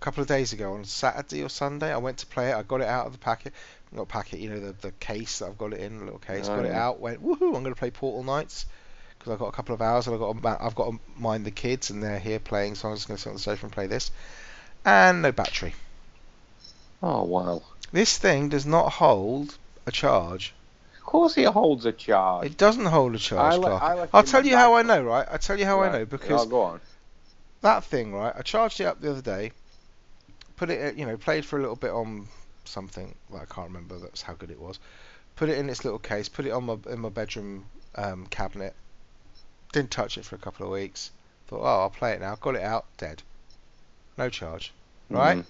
[0.00, 1.92] a couple of days ago on Saturday or Sunday.
[1.92, 2.54] I went to play it.
[2.54, 3.52] I got it out of the packet.
[3.92, 6.48] Not packet, you know, the, the case that I've got it in, a little case.
[6.48, 7.00] Oh, got it oh, out.
[7.00, 7.54] Went woohoo!
[7.54, 8.66] I'm going to play Portal Knights
[9.18, 11.46] because I've got a couple of hours and I've got to, I've got to mind
[11.46, 13.66] the kids and they're here playing, so I'm just going to sit on the sofa
[13.66, 14.10] and play this.
[14.84, 15.74] And no battery.
[17.02, 17.62] Oh wow!
[17.92, 20.54] This thing does not hold a charge.
[21.06, 22.46] Of course, it holds a charge.
[22.46, 23.82] It doesn't hold a charge, I li- Clark.
[23.84, 25.24] I like I'll tell you how I know, right?
[25.30, 26.80] I'll tell you how I know because Oh, go on.
[27.60, 28.34] that thing, right?
[28.36, 29.52] I charged it up the other day,
[30.56, 32.26] put it, you know, played for a little bit on
[32.64, 34.00] something that I can't remember.
[34.00, 34.80] That's how good it was.
[35.36, 36.28] Put it in its little case.
[36.28, 38.74] Put it on my in my bedroom um, cabinet.
[39.72, 41.12] Didn't touch it for a couple of weeks.
[41.46, 42.34] Thought, oh, I'll play it now.
[42.34, 43.22] Got it out, dead.
[44.18, 44.72] No charge.
[45.08, 45.36] Right?
[45.38, 45.44] Mm.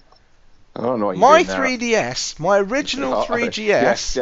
[0.76, 4.14] I don't know what My you're doing 3DS, my original Oh, 3GS, yes,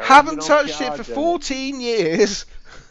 [0.00, 2.46] haven't touched it for 14 years.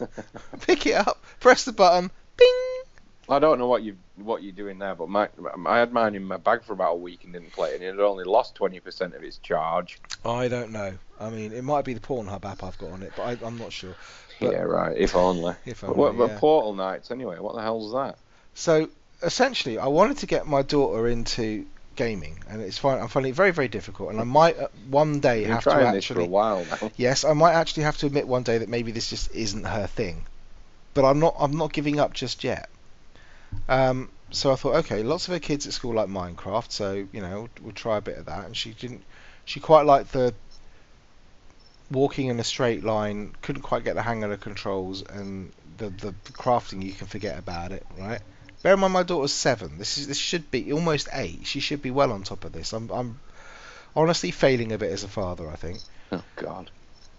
[0.60, 2.82] Pick it up, press the button, bing.
[3.28, 5.28] I don't know what you what you're doing there, but my,
[5.66, 7.84] I had mine in my bag for about a week and didn't play it, and
[7.84, 9.98] it had only lost twenty percent of its charge.
[10.24, 10.94] I don't know.
[11.20, 13.58] I mean, it might be the Pornhub app I've got on it, but I, I'm
[13.58, 13.94] not sure.
[14.40, 14.96] But- yeah, right.
[14.96, 15.56] If only.
[15.66, 16.38] If But only, what, but yeah.
[16.38, 17.38] Portal Knights anyway?
[17.38, 18.16] What the hell's that?
[18.54, 18.88] So
[19.22, 21.66] essentially, I wanted to get my daughter into
[21.98, 23.00] gaming, and it's fine.
[23.00, 25.70] I'm finding it very, very difficult, and I might uh, one day been have to
[25.70, 26.28] trying this for a actually.
[26.28, 26.90] while now.
[26.96, 29.88] Yes, I might actually have to admit one day that maybe this just isn't her
[29.88, 30.24] thing,
[30.94, 31.34] but I'm not.
[31.38, 32.70] I'm not giving up just yet.
[33.68, 37.20] Um, so I thought, okay, lots of her kids at school like Minecraft, so you
[37.20, 38.46] know we'll try a bit of that.
[38.46, 39.02] And she didn't.
[39.44, 40.32] She quite liked the
[41.90, 43.34] walking in a straight line.
[43.42, 47.38] Couldn't quite get the hang of the controls, and the the crafting you can forget
[47.38, 48.20] about it, right?
[48.62, 49.78] Bear in mind, my daughter's seven.
[49.78, 51.46] This is this should be almost eight.
[51.46, 52.72] She should be well on top of this.
[52.72, 53.20] I'm I'm
[53.94, 55.48] honestly failing a bit as a father.
[55.48, 55.78] I think.
[56.12, 56.70] Oh God.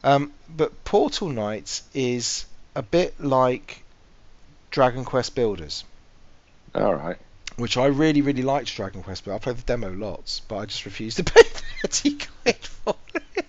[0.03, 3.83] Um, but Portal Knights is a bit like
[4.71, 5.83] Dragon Quest Builders,
[6.73, 7.17] All right.
[7.57, 10.65] which I really, really liked Dragon Quest, but I played the demo lots, but I
[10.65, 13.45] just refused to pay thirty quid for it.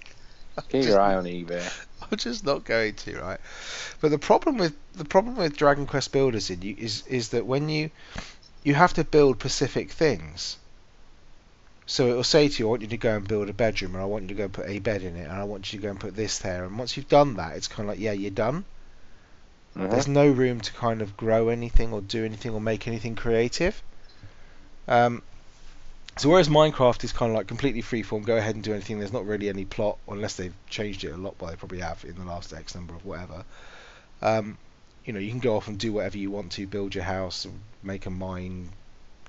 [0.71, 1.63] Keep just- your eye on eBay.
[2.11, 3.41] I'm just not going to, right?
[4.01, 7.47] But the problem with the problem with Dragon Quest Builders in you is is that
[7.47, 7.91] when you
[8.63, 10.57] you have to build specific things.
[11.87, 13.95] So it will say to you, I want you to go and build a bedroom,
[13.95, 15.73] and I want you to go and put a bed in it, and I want
[15.73, 16.65] you to go and put this there.
[16.65, 18.65] And once you've done that, it's kind of like, yeah, you're done.
[19.77, 19.91] Mhm.
[19.91, 23.83] There's no room to kind of grow anything or do anything or make anything creative.
[24.87, 25.23] Um,
[26.17, 28.99] so whereas Minecraft is kind of like completely freeform, go ahead and do anything.
[28.99, 32.05] There's not really any plot unless they've changed it a lot, but they probably have
[32.05, 33.45] in the last X number of whatever.
[34.23, 34.59] Um,
[35.05, 37.47] you know, you can go off and do whatever you want to, build your house,
[37.83, 38.71] make a mine,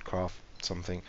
[0.04, 1.02] craft something.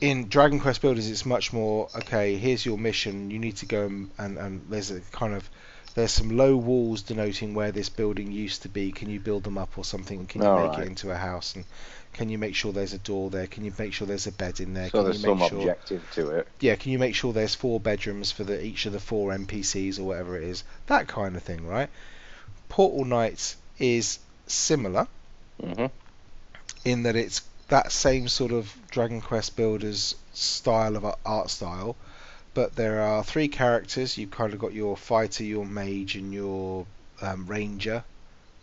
[0.00, 2.36] In Dragon Quest Builders, it's much more okay.
[2.36, 3.30] Here's your mission.
[3.30, 5.48] You need to go and, and, and there's a kind of
[5.94, 8.92] there's some low walls denoting where this building used to be.
[8.92, 10.26] Can you build them up or something?
[10.26, 10.86] Can you All make right.
[10.86, 11.56] it into a house?
[11.56, 11.64] And
[12.18, 13.46] can you make sure there's a door there?
[13.46, 14.86] Can you make sure there's a bed in there?
[14.86, 16.48] So can there's you make some sure objective to it.
[16.58, 20.00] yeah, can you make sure there's four bedrooms for the each of the four NPCs
[20.00, 20.64] or whatever it is?
[20.88, 21.88] That kind of thing, right?
[22.68, 25.06] Portal Knights is similar
[25.62, 25.86] hmm
[26.84, 31.94] in that it's that same sort of Dragon Quest Builders style of art style,
[32.52, 34.18] but there are three characters.
[34.18, 36.84] You've kind of got your fighter, your mage, and your
[37.22, 38.02] um, ranger.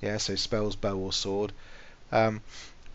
[0.01, 1.53] Yeah, so spells, bow, or sword.
[2.11, 2.41] Um,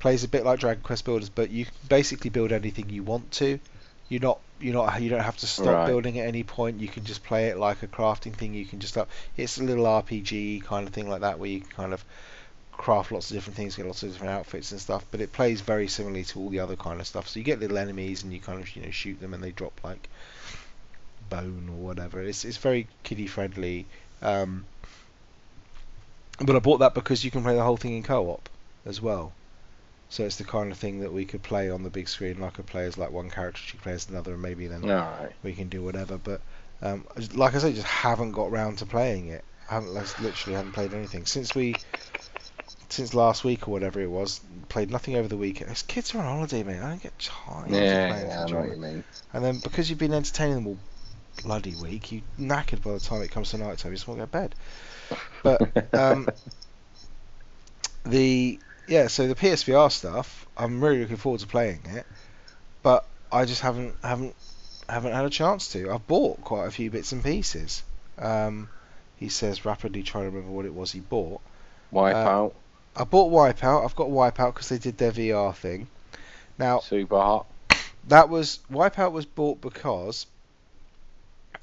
[0.00, 3.30] plays a bit like Dragon Quest Builders, but you can basically build anything you want
[3.32, 3.60] to.
[4.08, 5.86] You're not, you're not, you don't have to stop Right.
[5.86, 6.80] building at any point.
[6.80, 8.54] You can just play it like a crafting thing.
[8.54, 9.08] You can just up.
[9.36, 12.04] It's a little RPG kind of thing like that, where you can kind of
[12.72, 15.04] craft lots of different things, get lots of different outfits and stuff.
[15.10, 17.28] But it plays very similarly to all the other kind of stuff.
[17.28, 19.52] So you get little enemies and you kind of you know shoot them and they
[19.52, 20.08] drop like
[21.28, 22.20] bone or whatever.
[22.20, 23.86] It's it's very kiddie friendly.
[24.22, 24.64] Um,
[26.38, 28.48] but I bought that because you can play the whole thing in co-op
[28.86, 29.32] as well.
[30.10, 32.42] So it's the kind of thing that we could play on the big screen.
[32.42, 35.30] I could play as like one character, she plays another, and maybe then right.
[35.44, 36.18] we can do whatever.
[36.18, 36.40] But
[36.82, 39.44] um, like I say, just haven't got round to playing it.
[39.70, 41.76] I haven't like, literally haven't played anything since we
[42.88, 44.40] since last week or whatever it was.
[44.68, 45.70] Played nothing over the weekend.
[45.70, 46.80] Those kids are on holiday, mate.
[46.80, 49.04] I don't get time Yeah, yeah, I know what you mean.
[49.32, 50.78] and then because you've been entertaining them all
[51.44, 53.92] bloody week, you knackered by the time it comes to night time.
[53.92, 54.54] You just want to go to bed.
[55.44, 56.28] But um,
[58.04, 58.58] the
[58.90, 62.04] yeah, so the PSVR stuff, I'm really looking forward to playing it,
[62.82, 64.34] but I just haven't haven't
[64.88, 65.92] haven't had a chance to.
[65.92, 67.84] I've bought quite a few bits and pieces.
[68.18, 68.68] Um,
[69.16, 71.40] he says rapidly trying to remember what it was he bought.
[71.92, 72.52] Wipeout,
[72.96, 73.84] I bought Wipeout.
[73.84, 75.86] I've got Wipeout because they did their VR thing.
[76.58, 77.46] Now super hot.
[78.08, 80.26] that was Wipeout was bought because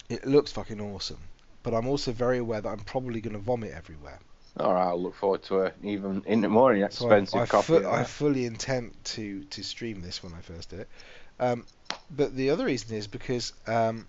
[0.08, 1.20] it looks fucking awesome.
[1.62, 4.20] But I'm also very aware that I'm probably going to vomit everywhere.
[4.60, 7.66] All right, I'll look forward to a even in more So I- expensive I, copy.
[7.66, 10.88] fu- I fully intend to to stream this when I first do it.
[11.40, 11.66] Um,
[12.10, 14.08] but the other reason is because um,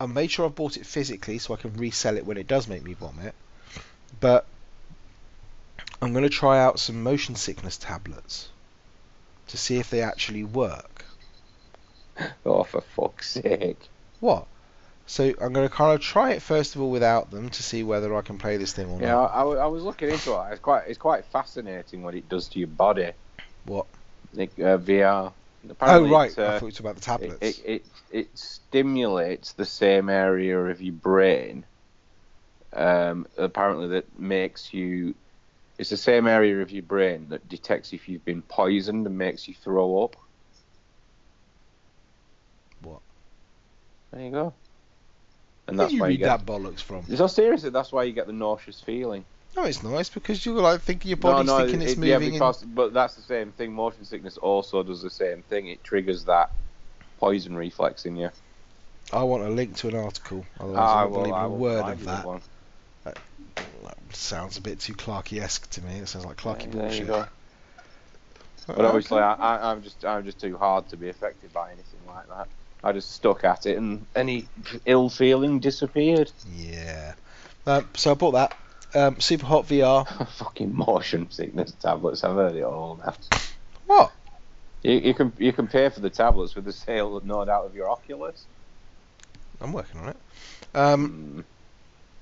[0.00, 2.68] I made sure I bought it physically so I can resell it when it does
[2.68, 3.34] make me vomit.
[4.20, 4.46] But
[6.00, 8.48] I'm going to try out some motion sickness tablets
[9.48, 11.04] to see if they actually work.
[12.44, 13.88] Oh, for fuck's sake!
[14.20, 14.46] What?
[15.06, 17.82] So I'm going to kind of try it first of all without them to see
[17.82, 19.32] whether I can play this thing or Yeah, not.
[19.32, 20.52] I, I I was looking into it.
[20.52, 23.12] It's quite it's quite fascinating what it does to your body.
[23.64, 23.86] What?
[24.32, 25.32] Like, uh, VR.
[25.80, 27.38] Oh right, it's, I uh, thought it was about the tablets.
[27.40, 31.66] It, it, it, it stimulates the same area of your brain.
[32.72, 35.14] Um, apparently, that makes you.
[35.78, 39.48] It's the same area of your brain that detects if you've been poisoned and makes
[39.48, 40.16] you throw up.
[42.82, 43.00] What?
[44.12, 44.54] There you go.
[45.68, 46.46] And Where that's you why you read get.
[46.46, 47.06] that bollocks from?
[47.14, 49.24] So seriously, that's why you get the nauseous feeling.
[49.56, 52.18] No, it's nice because you're like thinking your body's no, no, thinking it's it- yeah,
[52.18, 52.32] moving.
[52.32, 53.72] because but that's the same thing.
[53.72, 55.68] Motion sickness also does the same thing.
[55.68, 56.50] It triggers that
[57.18, 58.30] poison reflex in you.
[59.12, 60.46] I want a link to an article.
[60.58, 62.26] Otherwise, Ah, I won't well, believe I a will word of you that.
[62.26, 62.42] one.
[63.04, 63.18] That
[64.12, 65.98] sounds a bit too Clarky-esque to me.
[65.98, 67.00] It sounds like Clarky There bullshit.
[67.00, 67.26] you go.
[68.66, 69.24] But obviously, okay.
[69.24, 72.48] I, I, I'm just I'm just too hard to be affected by anything like that.
[72.84, 74.48] I just stuck at it, and any
[74.86, 76.30] ill feeling disappeared.
[76.46, 77.14] Yeah.
[77.66, 78.56] Um, so I bought that.
[78.94, 80.06] Um, Super Hot VR.
[80.36, 82.24] Fucking motion sickness tablets.
[82.24, 83.14] I've heard it all now.
[83.86, 84.12] What?
[84.82, 87.74] You, you can you can pay for the tablets with the sale, no doubt, of
[87.74, 88.46] your Oculus.
[89.60, 90.16] I'm working on it.
[90.74, 91.44] Um,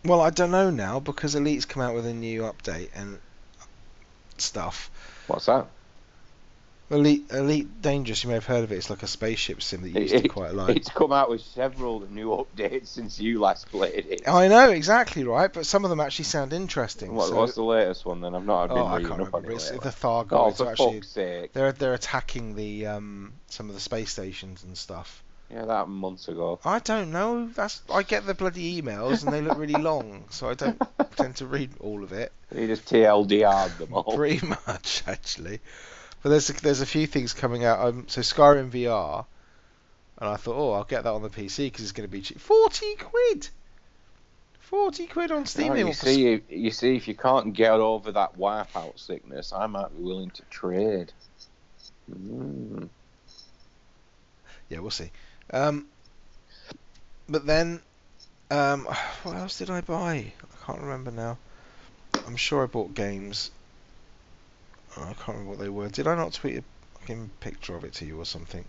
[0.04, 3.18] Mm, well, I don't know now because Elite's come out with a new update and
[4.38, 4.90] stuff.
[5.26, 5.66] what's that?
[6.90, 8.24] Elite Elite Dangerous.
[8.24, 8.76] You may have heard of it.
[8.76, 10.76] It's like a spaceship sim that you used to quite like.
[10.76, 14.28] It's come out with several new updates since you last played it.
[14.28, 17.14] I know exactly right, but some of them actually sound interesting.
[17.14, 18.34] What, so- what's the latest one then?
[18.34, 19.50] I've not been oh, I can't remember.
[19.50, 19.54] it.
[19.54, 19.84] It's lately.
[19.88, 21.52] the Thargoids Oh, for actually fuck's sake!
[21.52, 25.22] they're they're attacking the um some of the space stations and stuff.
[25.48, 26.60] Yeah, that months ago.
[26.64, 27.48] I don't know.
[27.48, 30.80] That's I get the bloody emails and they look really long, so I don't
[31.16, 32.32] tend to read all of it.
[32.54, 34.16] He just TLDR'd them all.
[34.16, 35.60] Pretty much, actually.
[36.22, 37.80] But there's a, there's a few things coming out.
[37.80, 39.24] Um, so Skyrim VR,
[40.18, 42.20] and I thought, oh, I'll get that on the PC because it's going to be
[42.20, 42.40] cheap.
[42.40, 43.48] Forty quid.
[44.58, 45.68] Forty quid on Steam.
[45.68, 49.66] No, you see, you, you see, if you can't get over that wipeout sickness, I
[49.66, 51.12] might be willing to trade.
[52.10, 52.88] Mm.
[54.68, 55.10] Yeah, we'll see.
[55.52, 55.86] Um,
[57.28, 57.80] but then,
[58.50, 58.84] um,
[59.22, 60.32] what else did I buy?
[60.42, 61.38] I can't remember now.
[62.26, 63.50] I'm sure I bought games.
[64.96, 65.88] I can't remember what they were.
[65.88, 66.64] Did I not tweet a
[66.98, 68.64] fucking picture of it to you or something?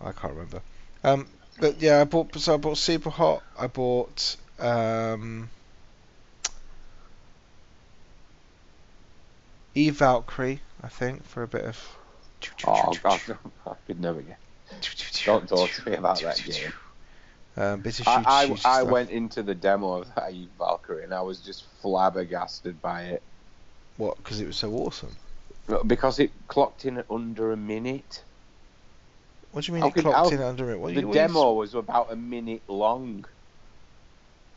[0.00, 0.62] I can't remember.
[1.04, 1.26] Um,
[1.58, 2.34] but yeah, I bought.
[2.38, 3.42] So I bought Super Hot.
[3.58, 4.36] I bought.
[4.58, 5.48] Um,
[9.74, 11.96] Eve Valkyrie, I think, for a bit of.
[12.66, 13.20] Oh God,
[13.66, 14.38] I could never get.
[15.24, 16.72] Don't talk to me about that game.
[17.56, 20.48] Um, bit of I, shoot, I, shoot I went into the demo of that Eve
[20.56, 23.22] Valkyrie and I was just flabbergasted by it
[24.00, 24.16] What?
[24.16, 25.14] Because it was so awesome.
[25.86, 28.24] because it clocked in at under a minute.
[29.52, 30.80] What do you mean How it could- clocked how- in under it?
[30.80, 33.24] What, the you- what you- demo was about a minute long.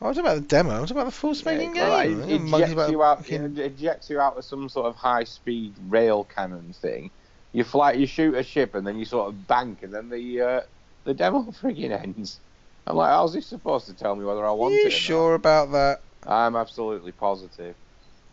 [0.02, 0.72] I was about the demo.
[0.72, 2.22] I was about the full spanking Yeah, well, game.
[2.22, 3.18] It, You monkey ejects about you out.
[3.20, 7.10] fucking- It ejects you out of some sort of high-speed rail cannon thing.
[7.52, 10.42] You fly, you shoot a ship, and then you sort of bank, and then the
[10.42, 10.62] uh,
[11.04, 12.40] the demo frigging ends.
[12.88, 14.86] I'm like, how's this supposed to tell me whether I Are want you it?
[14.88, 14.94] or not?
[14.94, 16.02] sure about that?
[16.26, 17.76] I'm absolutely positive.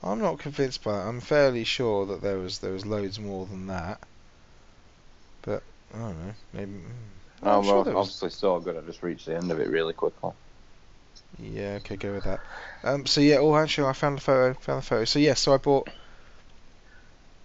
[0.03, 1.07] I'm not convinced by that.
[1.07, 4.01] I'm fairly sure that there was there was loads more than that.
[5.43, 5.63] But
[5.95, 6.35] I don't know.
[6.53, 6.73] Maybe.
[6.73, 6.83] mm.
[7.43, 8.77] Oh, I'm sure well, was- obviously so good.
[8.77, 10.33] I just reached the end of it really quickly.
[11.39, 12.41] Yeah, okay, go with that.
[12.83, 14.59] Um, so yeah, oh, actually, I found the photo.
[14.61, 15.05] Found the photo.
[15.05, 15.89] So yes, so I bought.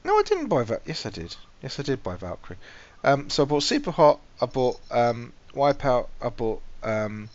[0.04, 0.80] No, I didn't buy Val.
[0.86, 1.36] Yes, I did.
[1.62, 2.58] Yes, I did buy Valkyrie.
[3.04, 4.20] Um, so I bought Super Hot.
[4.42, 6.08] I bought um, Wipeout.
[6.22, 7.30] I bought um,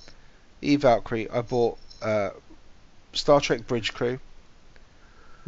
[0.62, 1.30] E Valkyrie.
[1.30, 2.30] I bought uh,
[3.12, 4.18] Star Trek Bridge Crew,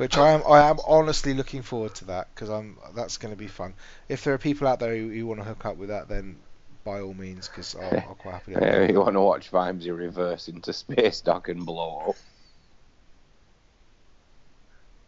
[0.03, 0.43] which I am.
[0.49, 2.77] I am honestly looking forward to that because I'm.
[2.97, 3.75] That's going to be fun.
[4.09, 6.39] If there are people out there who, who want to hook up with that, then
[6.83, 8.57] by all means, because I'll, I'll quite happily.
[8.61, 12.17] Yeah, you want to watch Vimesy reverse into space dock and blow up.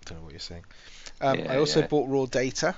[0.04, 0.64] don't know what you're saying.
[1.20, 1.87] Um, I also yeah.
[1.87, 2.76] bought Raw Data,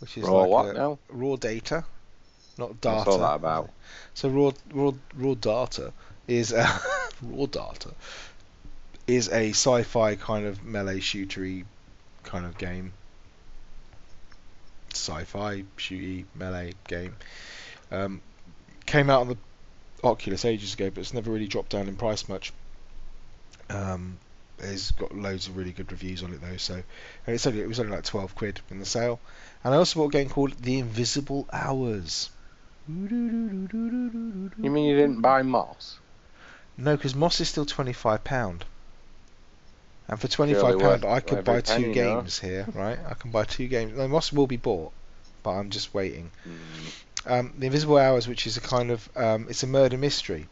[0.00, 0.98] which is Raw like what now?
[1.08, 1.84] Raw Data,
[2.58, 2.96] not data.
[2.96, 3.70] What's all that about?
[4.12, 5.92] So raw raw raw data
[6.28, 6.78] is uh,
[7.22, 7.90] raw data
[9.06, 11.64] is a sci-fi kind of melee shootery
[12.22, 12.92] kind of game.
[14.92, 17.16] Sci-fi shooty melee game.
[17.90, 18.20] Um,
[18.86, 19.36] came out on the
[20.02, 22.52] Oculus ages ago, but it's never really dropped down in price much.
[23.70, 24.18] Um,
[24.58, 27.68] it's got loads of really good reviews on it though, so and it's only it
[27.68, 29.18] was only like twelve quid in the sale.
[29.62, 32.30] And I also bought a game called The Invisible Hours.
[32.86, 35.98] You mean you didn't buy Moss?
[36.76, 38.64] No, because Moss is still twenty five pound.
[40.08, 42.98] And for twenty five pound, I could buy two games here, right?
[43.08, 43.96] I can buy two games.
[43.96, 44.92] No, Moss will be bought,
[45.42, 46.30] but I'm just waiting.
[47.26, 50.46] Um, the Invisible Hours, which is a kind of um, it's a murder mystery,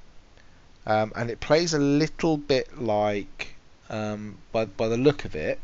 [0.86, 3.54] um, and it plays a little bit like
[3.90, 5.60] um, by by the look of it.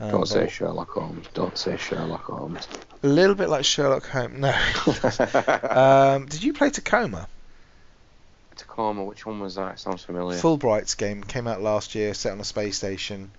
[0.00, 1.26] um, Don't say Sherlock Holmes.
[1.34, 2.66] Don't say Sherlock Holmes.
[3.02, 4.38] a little bit like Sherlock Holmes.
[4.38, 4.50] No.
[6.16, 7.28] um, did you play Tacoma?
[8.56, 9.78] Tacoma, which one was that?
[9.78, 10.38] Sounds familiar.
[10.38, 13.30] Fullbright's game came out last year, set on a space station.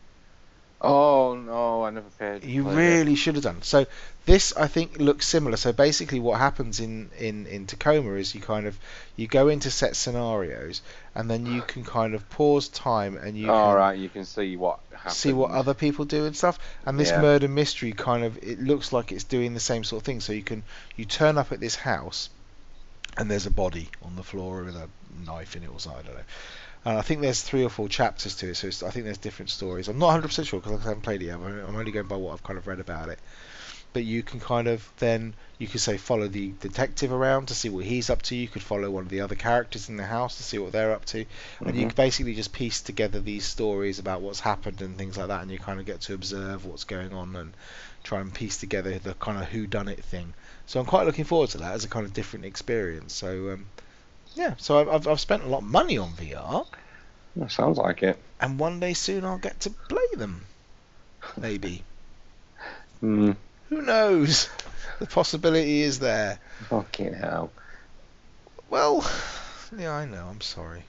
[0.82, 2.08] Oh no, I never.
[2.10, 2.48] You played it.
[2.48, 3.62] You really should have done.
[3.62, 3.86] So
[4.26, 5.58] this, I think, looks similar.
[5.58, 8.78] So basically, what happens in, in, in Tacoma is you kind of
[9.16, 10.82] you go into set scenarios,
[11.16, 14.26] and then you can kind of pause time and you All can right, you can
[14.26, 15.14] see what happened.
[15.14, 16.60] see what other people do and stuff.
[16.86, 17.22] And this Yeah.
[17.22, 20.20] murder mystery kind of it looks like it's doing the same sort of thing.
[20.20, 20.64] So you can
[20.98, 22.30] you turn up at this house,
[23.18, 24.90] and there's a body on the floor with a
[25.26, 26.02] knife in it or something.
[26.02, 26.24] I don't know.
[26.86, 29.18] And I think there's three or four chapters to it, so it's, I think there's
[29.18, 29.88] different stories.
[29.88, 31.36] I'm not 100% sure because I haven't played it yet.
[31.40, 33.20] I'm only going by what I've kind of read about it.
[33.92, 37.70] But you can kind of then you could say follow the detective around to see
[37.70, 38.36] what he's up to.
[38.36, 40.92] You could follow one of the other characters in the house to see what they're
[40.92, 41.26] up to,
[41.62, 41.90] and you Mhm.
[41.90, 45.50] can basically just piece together these stories about what's happened and things like that, and
[45.50, 47.54] you kind of get to observe what's going on and
[48.06, 50.34] try and piece together the kind of who done it thing.
[50.68, 53.14] So I'm quite looking forward to that as a kind of different experience.
[53.14, 53.66] So um,
[54.36, 56.66] yeah, so I've, I've spent a lot of money on VR,
[57.36, 58.18] That sounds like it.
[58.40, 60.46] and one day soon I'll get to play them.
[61.38, 61.84] Maybe.
[63.02, 63.32] Hmm.
[63.70, 64.50] Who knows?
[65.00, 66.40] The possibility is there.
[66.70, 67.52] Fucking hell.
[68.70, 69.06] Well,
[69.78, 70.26] yeah, I know.
[70.30, 70.84] I'm sorry.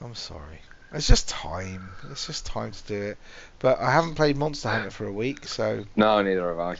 [0.00, 0.60] I'm sorry.
[0.92, 1.90] It's just time.
[2.10, 3.18] It's just time to do it.
[3.58, 6.72] But I haven't played Monster Hunter for a week, so No, neither have I.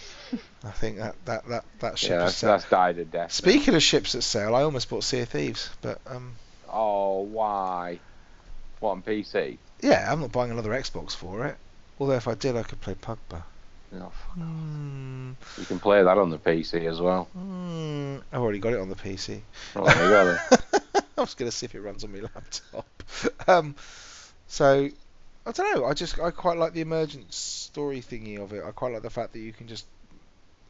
[0.65, 3.33] I think that that that, that ship Yeah, that's, that's died a death.
[3.33, 6.37] Speaking of ships at sail, I almost bought Sea of Thieves, but um,
[6.71, 7.99] Oh, why?
[8.81, 9.59] What on PC?
[9.81, 11.57] yeah, I'm not buying another Xbox for it.
[12.01, 13.43] Although if I did, I could play Pugba.
[13.91, 14.13] No.
[14.35, 15.33] Hmm.
[15.59, 17.25] You can play that on the PC as well.
[17.33, 18.19] Hmm.
[18.33, 19.41] I've already got it on the PC.
[19.77, 21.03] Oh, you go then.
[21.23, 22.87] I was going to see if it runs on my laptop.
[23.49, 23.75] Um,
[24.47, 24.89] so
[25.47, 25.87] I don't know.
[25.87, 28.63] I just I quite like the emergent story thingy of it.
[28.65, 29.87] I quite like the fact that you can just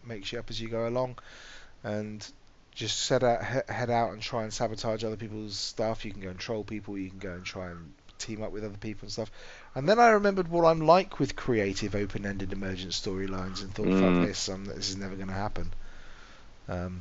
[0.04, 1.18] make shit up as you go along,
[1.82, 2.26] and
[2.74, 6.04] just set out head out and try and sabotage other people's stuff.
[6.04, 6.96] You can go and troll people.
[6.96, 9.30] You can go and try and team up with other people and stuff.
[9.74, 14.00] And then I remembered what I'm like with creative, open-ended, emergent storylines, and thought, Mm.
[14.00, 15.72] fuck this, um, this is never going to happen.
[16.68, 17.00] Um,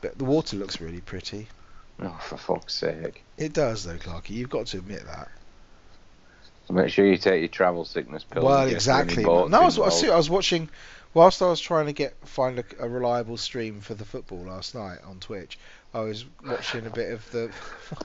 [0.00, 1.48] but the water looks really pretty.
[2.00, 3.24] Oh, for fuck's sake.
[3.36, 4.30] It does, though, Clarky.
[4.30, 5.28] You've got to admit that.
[6.66, 8.44] So make sure you take your travel sickness pills.
[8.44, 9.24] well, in case there are any exactly.
[9.24, 10.04] No, I was, I was.
[10.04, 10.68] I was watching
[11.14, 14.74] whilst I was trying to get find a, a reliable stream for the football last
[14.74, 15.58] night on Twitch.
[15.94, 17.50] I was watching a bit of the.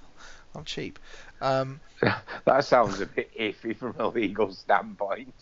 [0.56, 0.98] I'm cheap.
[1.42, 1.80] Um,
[2.46, 5.34] That sounds a bit iffy from a legal standpoint.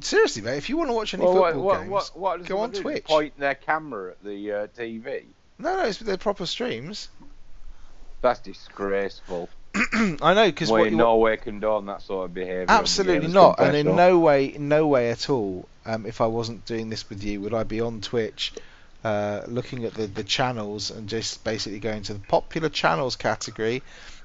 [0.00, 2.58] seriously, mate, if you want to watch any Well, football what, games, what, what go
[2.58, 2.80] on do?
[2.82, 3.04] Twitch.
[3.04, 5.24] Point their camera at the uh, TV.
[5.58, 7.08] no, no, it's, they're proper streams.
[8.22, 9.48] That's disgraceful.
[10.22, 12.66] I know because we what in you, no way condone that sort of behaviour.
[12.68, 15.68] Absolutely not, and in no way, in no way at all.
[15.84, 18.52] Um, if I wasn't doing this with you, would I be on Twitch,
[19.04, 23.82] uh, looking at the, the channels and just basically going to the popular channels category,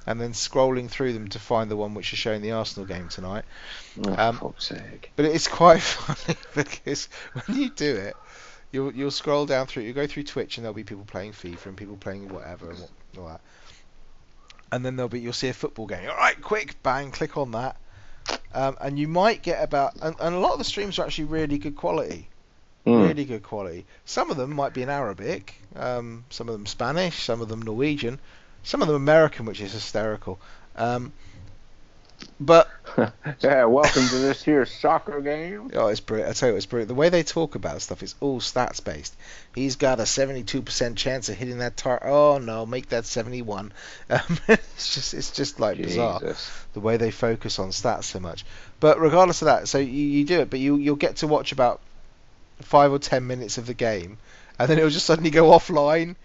[0.08, 3.10] and then scrolling through them to find the one which is showing the Arsenal game
[3.10, 3.44] tonight.
[4.06, 5.12] Oh, um, for fuck's sake.
[5.16, 8.16] But it's quite funny because when you do it,
[8.72, 11.66] you'll you'll scroll down through, you go through Twitch, and there'll be people playing FIFA
[11.66, 13.42] and people playing whatever and what, all that.
[14.72, 16.10] And then there'll be you'll see a football game.
[16.10, 17.76] All right, quick, bang, click on that,
[18.54, 21.26] um, and you might get about and, and a lot of the streams are actually
[21.26, 22.28] really good quality,
[22.86, 23.04] Hmm.
[23.04, 23.86] really good quality.
[24.06, 27.62] Some of them might be in Arabic, um, some of them Spanish, some of them
[27.62, 28.20] Norwegian,
[28.64, 30.40] some of them American, which is hysterical.
[30.76, 31.12] Um,
[32.40, 32.70] but
[33.40, 35.72] yeah, welcome to this here soccer game.
[35.74, 36.30] Oh, it's brilliant.
[36.30, 36.88] I tell you, it's brilliant.
[36.88, 39.16] The way they talk about stuff is all stats based.
[39.56, 42.08] He's got a 72% chance of hitting that target.
[42.08, 43.74] Oh no, make that 71.
[44.10, 46.22] Um, it's just, it's just like bizarre
[46.74, 48.46] the way they focus on stats so much.
[48.82, 51.54] But regardless of that, so you, you do it, but you you'll get to watch
[51.54, 51.80] about
[52.62, 54.18] five or ten minutes of the game,
[54.60, 56.16] and then it'll just suddenly go offline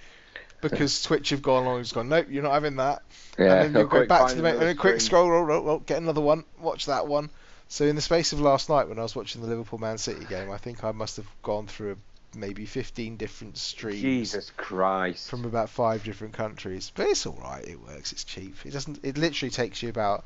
[0.60, 3.02] because Twitch have gone along and gone, nope, you're not having that.
[3.38, 5.62] Yeah, and then you'll go back to the main, and then quick scroll, roll, roll,
[5.62, 7.30] roll, get another one, watch that one.
[7.68, 10.24] So in the space of last night, when I was watching the Liverpool Man City
[10.24, 11.96] game, I think I must have gone through
[12.34, 15.28] maybe 15 different streams Jesus Christ.
[15.30, 16.92] from about five different countries.
[16.94, 17.66] But it's all right.
[17.66, 18.12] It works.
[18.12, 18.54] It's cheap.
[18.64, 19.00] It doesn't.
[19.02, 20.24] It literally takes you about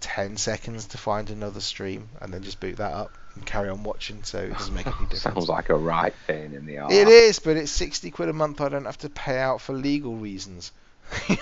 [0.00, 3.82] 10 seconds to find another stream, and then just boot that up and carry on
[3.82, 4.22] watching.
[4.24, 5.22] So it doesn't make any difference.
[5.22, 6.92] Sounds like a right pain in the arse.
[6.92, 9.72] It is, but it's 60 quid a month I don't have to pay out for
[9.72, 10.72] legal reasons.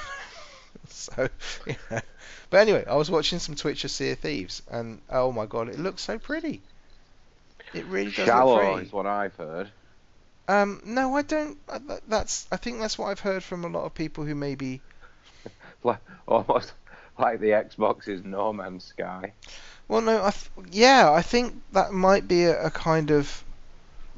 [0.89, 1.29] so,
[1.67, 2.01] you know.
[2.51, 5.69] But anyway, I was watching some Twitch of Sea of Thieves, and oh my god,
[5.69, 6.63] it looks so pretty.
[7.75, 8.87] It really does look Shallow pretty.
[8.87, 9.71] is what I've heard.
[10.49, 11.59] Um, no, I don't.
[11.69, 11.79] uh,
[12.09, 12.47] That's.
[12.51, 14.81] I think that's what I've heard from a lot of people who maybe.
[15.85, 16.73] Like, almost
[17.19, 19.33] like the Xbox is No Man's Sky.
[19.89, 20.31] Well, no, I.
[20.31, 23.45] Th- yeah, I think that might be a, a kind of.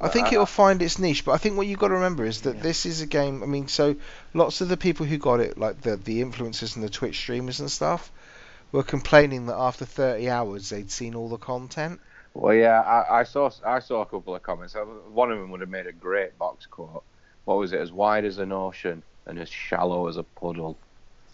[0.03, 2.41] I think it'll find its niche, but I think what you've got to remember is
[2.43, 2.63] that Yeah.
[2.63, 3.43] this is a game.
[3.43, 3.97] I mean, so
[4.33, 7.61] lots of the people who got it, like the the influencers and the Twitch streamers
[7.61, 8.11] and stuff,
[8.73, 12.01] were complaining that after 30 hours they'd seen all the content.
[12.33, 14.75] Well, yeah, I, I saw I saw a couple of comments.
[14.75, 17.05] Uh, One of them would have made a great box quote.
[17.45, 17.81] What was it?
[17.81, 20.79] As wide as an ocean and as shallow as a puddle.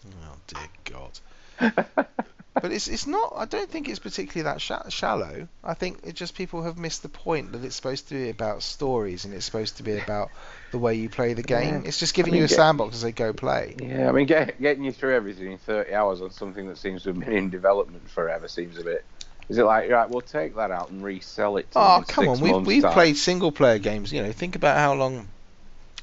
[0.05, 1.19] Oh dear God!
[1.59, 3.33] But it's it's not.
[3.37, 5.47] I don't think it's particularly that sha- shallow.
[5.63, 8.63] I think it just people have missed the point that it's supposed to be about
[8.63, 10.29] stories and it's supposed to be about
[10.71, 11.83] the way you play the game.
[11.83, 11.87] Yeah.
[11.87, 13.75] It's just giving I mean, you a get- sandbox as they go play.
[13.79, 17.03] Yeah, I mean, get, getting you through everything in 30 hours on something that seems
[17.03, 19.05] to have been in development forever seems a bit.
[19.49, 20.09] Is it like right?
[20.09, 21.69] We'll take that out and resell it.
[21.73, 22.93] To Oh come on, we've we've time.
[22.93, 24.11] played single player games.
[24.11, 25.27] You know, think about how long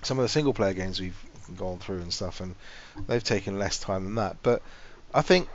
[0.03, 1.19] some of the single player games we've
[1.59, 2.55] gone through and stuff, and
[3.09, 4.37] they've taken less time than that.
[4.45, 4.63] But
[5.15, 5.49] I think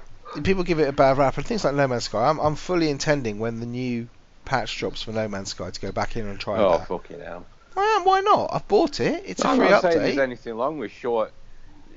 [0.43, 2.30] people give it a bad rap, and things like No Man's Sky.
[2.30, 4.07] I'm I'm fully intending when the new
[4.45, 6.82] patch drops for No Man's Sky to go back in and try Oh that.
[6.89, 7.45] Oh fucking hell!
[7.76, 8.05] I am.
[8.05, 8.49] Why not?
[8.53, 9.24] I've bought it.
[9.26, 11.34] It's a I'm free not saying there's anything wrong with short,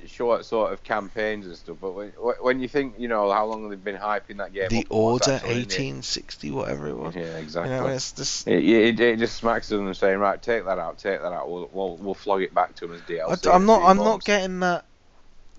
[0.07, 1.77] short sort of campaigns and stuff.
[1.79, 2.09] But when,
[2.41, 5.51] when you think, you know, how long they've been hyping that game, The Order actually
[5.51, 5.79] in it?
[5.79, 7.15] 1860, whatever it was.
[7.15, 7.71] Yeah, You exactly.
[7.75, 8.47] know, it's just.
[8.47, 11.49] It, it, it just smacks of them saying, right, take that out, take that out.
[11.49, 13.47] We'll we'll, we'll flog it back to them as DLC.
[13.47, 13.83] I, am not.
[13.83, 14.85] I'm not getting that.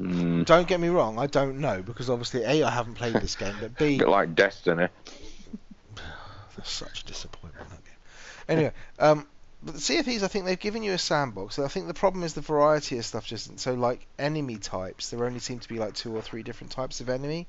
[0.01, 1.19] Mm, Don't get me wrong.
[1.19, 4.35] I don't know because obviously a I haven't played this game, but b bit like
[4.35, 4.89] Destiny.
[6.57, 7.69] That's such a disappointment.
[7.71, 7.95] That game.
[8.49, 9.27] Anyway, um,
[9.63, 11.59] but the Sea of Thieves, I think they've given you a sandbox.
[11.59, 13.25] I think the problem is the variety of stuff.
[13.25, 16.73] Just so like enemy types, there only seem to be like two or three different
[16.73, 17.47] types of enemy.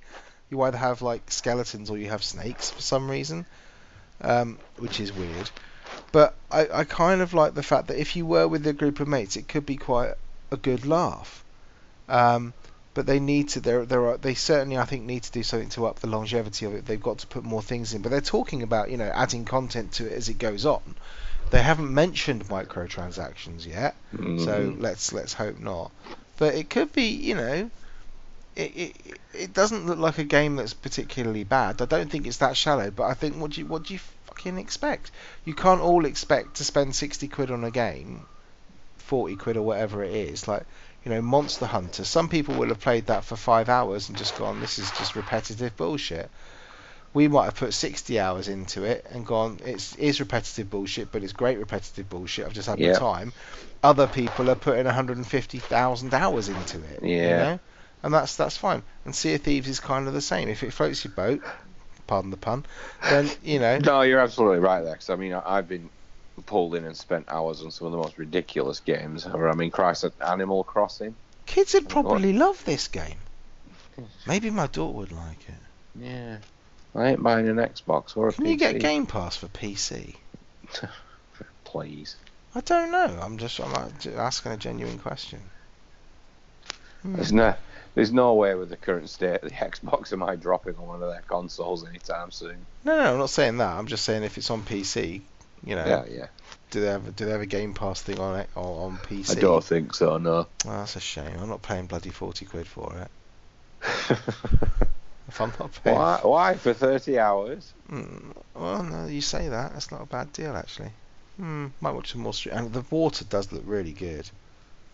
[0.50, 3.48] You either have like skeletons or you have snakes for some reason,
[4.22, 5.50] um, which is weird.
[6.12, 9.00] But I, I kind of like the fact that if you were with a group
[9.00, 10.14] of mates, it could be quite
[10.52, 11.44] a good laugh.
[12.10, 12.54] Um,
[12.94, 13.60] but they need to.
[13.60, 14.18] There, there are.
[14.18, 16.86] They certainly, I think, need to do something to up the longevity of it.
[16.86, 18.02] They've got to put more things in.
[18.02, 20.82] But they're talking about, you know, adding content to it as it goes on.
[21.52, 24.82] They haven't mentioned microtransactions yet, so Mm.
[24.82, 25.92] let's let's hope not.
[26.38, 27.70] But it could be, you know,
[28.56, 28.96] it, it
[29.34, 31.82] it doesn't look like a game that's particularly bad.
[31.82, 32.90] I don't think it's that shallow.
[32.92, 35.12] But I think what do you what do you fucking expect?
[35.44, 38.26] You can't all expect to spend sixty quid on a game,
[38.98, 40.48] forty quid or whatever it is.
[40.48, 40.64] Like
[41.06, 42.04] you know, Monster Hunter.
[42.04, 45.16] Some people will have played that for five hours and just gone, this is just
[45.16, 46.30] repetitive bullshit.
[47.14, 51.24] We might have put 60 hours into it and gone, it's is repetitive bullshit, but
[51.24, 52.46] it's great repetitive bullshit.
[52.46, 52.94] I've just had Yeah.
[52.94, 53.34] the time.
[53.84, 57.00] Other people are putting 150,000 hours into it.
[57.04, 57.22] Yeah.
[57.22, 57.60] You know?
[58.04, 58.82] And that's that's fine.
[59.06, 60.50] And Sea of Thieves is kind of the same.
[60.50, 61.42] If it floats your boat,
[62.08, 62.66] pardon the pun,
[63.02, 63.78] then you know.
[63.78, 64.96] No, you're absolutely right there.
[64.96, 65.90] 'cause, I mean, I've been
[66.46, 69.26] pulled in and spent hours on some of the most ridiculous games.
[69.26, 71.16] Or I mean, Christ, Animal Crossing.
[71.46, 73.18] Kids would probably love this game.
[74.28, 76.02] Maybe my daughter would like it.
[76.02, 76.38] Yeah.
[76.94, 78.50] I ain't buying an Xbox or a Can PC.
[78.50, 80.16] you get Game Pass for PC?
[81.64, 82.16] Please.
[82.54, 83.20] I don't know.
[83.22, 85.42] I'm just I'm asking a genuine question.
[87.02, 87.16] Hmm.
[87.16, 87.54] There's no,
[87.96, 91.04] there's no way with the current state of the Xbox am I dropping on one
[91.04, 92.66] of their consoles anytime soon.
[92.84, 93.78] No, no, I'm not saying that.
[93.78, 95.22] I'm just saying if it's on PC,
[95.66, 96.28] you know, Yeah, yeah.
[96.72, 99.32] do they have do they have a Game Pass thing on it or on PC?
[99.38, 100.18] I don't think so.
[100.18, 100.32] No.
[100.32, 101.38] Oh, that's a shame.
[101.40, 104.18] I'm not paying bloody forty quid for it.
[105.28, 106.20] If I'm not paying, why?
[106.22, 107.74] Why for thirty hours?
[107.90, 109.74] Hmm, well, no, you say that.
[109.74, 110.92] That's not a bad deal actually.
[111.38, 112.54] Hmm, might watch some more street.
[112.54, 114.30] And the water does look really good.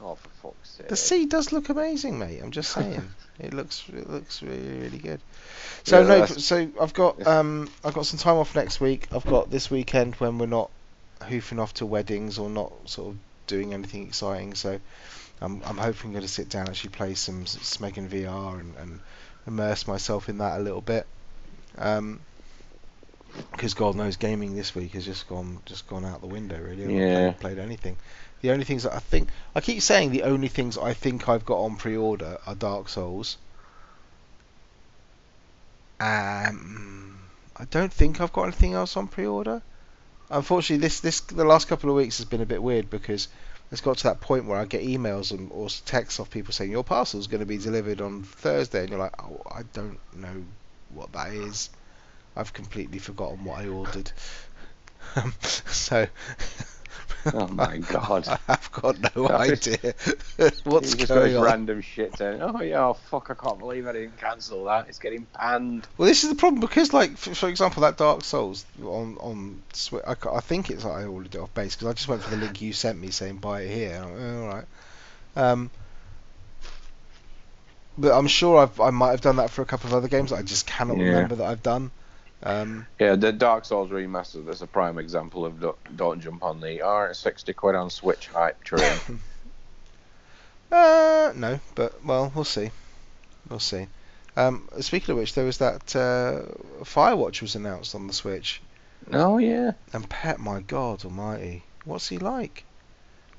[0.04, 0.88] Oh, for fuck's sake.
[0.88, 2.40] The sea does look amazing, mate.
[2.42, 3.02] I'm just saying.
[3.40, 5.20] it looks it looks really really good.
[5.84, 9.08] So Yeah, no, that's- so I've got um I've got some time off next week.
[9.14, 10.70] I've got this weekend when we're not
[11.24, 14.56] hoofing off to weddings or not sort of doing anything exciting.
[14.56, 14.80] So
[15.40, 18.60] I'm I'm hoping going to sit down and actually play some s- Smeg in VR
[18.60, 19.00] and, and
[19.46, 21.06] immerse myself in that a little bit.
[21.78, 22.20] Um,
[23.54, 26.84] because God knows gaming this week has just gone just gone out the window really.
[26.84, 27.32] I've not Yeah.
[27.32, 27.98] played, played anything.
[28.42, 31.46] The only things that I think I keep saying the only things I think I've
[31.46, 33.38] got on pre-order are Dark Souls.
[36.00, 37.20] Um,
[37.56, 39.62] I don't think I've got anything else on pre-order.
[40.32, 43.28] Unfortunately, this this the last couple of weeks has been a bit weird because
[43.72, 46.72] it's got to that point where I get emails and or texts off people saying
[46.72, 50.44] your parcel's going to be delivered on Thursday, and you're like, oh, I don't know
[50.90, 51.70] what that is.
[52.36, 54.12] I've completely forgotten what I ordered.
[55.16, 56.08] Um, so.
[57.34, 58.28] Oh my God.
[58.30, 59.94] I have got no idea
[60.64, 61.44] what's He just going on.
[61.44, 63.30] random shit saying, "Oh yeah, oh, fuck!
[63.30, 64.88] I can't believe I didn't cancel that.
[64.90, 68.24] It's getting panned." Well, this is the problem because, like, for, for example, that Dark
[68.24, 69.62] Souls on on
[70.06, 72.38] I, I think it's I ordered it off base because I just went for the
[72.38, 74.02] link you sent me saying buy it here.
[74.02, 74.66] I'm like, "Oh, all right.
[75.52, 75.70] Um,
[77.98, 80.32] but I'm sure I've, I might have done that for a couple of other games
[80.32, 81.04] I just cannot Yeah.
[81.06, 81.92] remember that I've done.
[82.44, 84.46] Um, Yeah, the Dark Souls remastered.
[84.46, 88.28] That's a prime example of don't, don't jump on the it's sixty quid on Switch
[88.28, 88.98] hype train.
[90.72, 92.72] uh, no, but well, we'll see.
[93.50, 93.88] We'll see.
[94.38, 98.62] Um, speaking of which, there was that uh, Firewatch was announced on the Switch.
[99.12, 102.64] oh yeah, And Pet, my God Almighty, what's he like?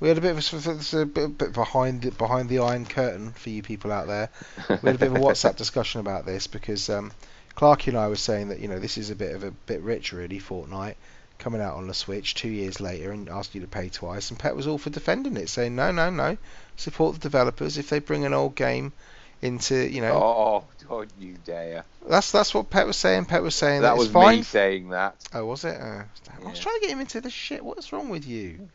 [0.01, 3.31] We had a bit of a, a bit, bit behind the, behind the iron curtain
[3.31, 4.31] for you people out there.
[4.69, 7.13] We had a bit of a WhatsApp discussion about this because um,
[7.57, 9.81] Clarky and I were saying that you know this is a bit of a bit
[9.83, 10.39] rich really.
[10.41, 10.95] Fortnite
[11.39, 14.39] coming out on the Switch two years later and asking you to pay twice, and
[14.39, 16.37] Pet was all for defending it, saying no, no, no,
[16.77, 18.93] support the developers if they bring an old game
[19.41, 21.85] into you know Oh, don't you dare!
[22.09, 23.25] that's that's what Pet was saying.
[23.25, 24.37] Pet was saying that, That was fine.
[24.39, 25.17] me saying that.
[25.35, 25.81] Oh, was it?
[25.81, 26.63] Uh, I was Yeah.
[26.63, 27.65] trying to get him into this shit.
[27.65, 28.69] What's wrong with you?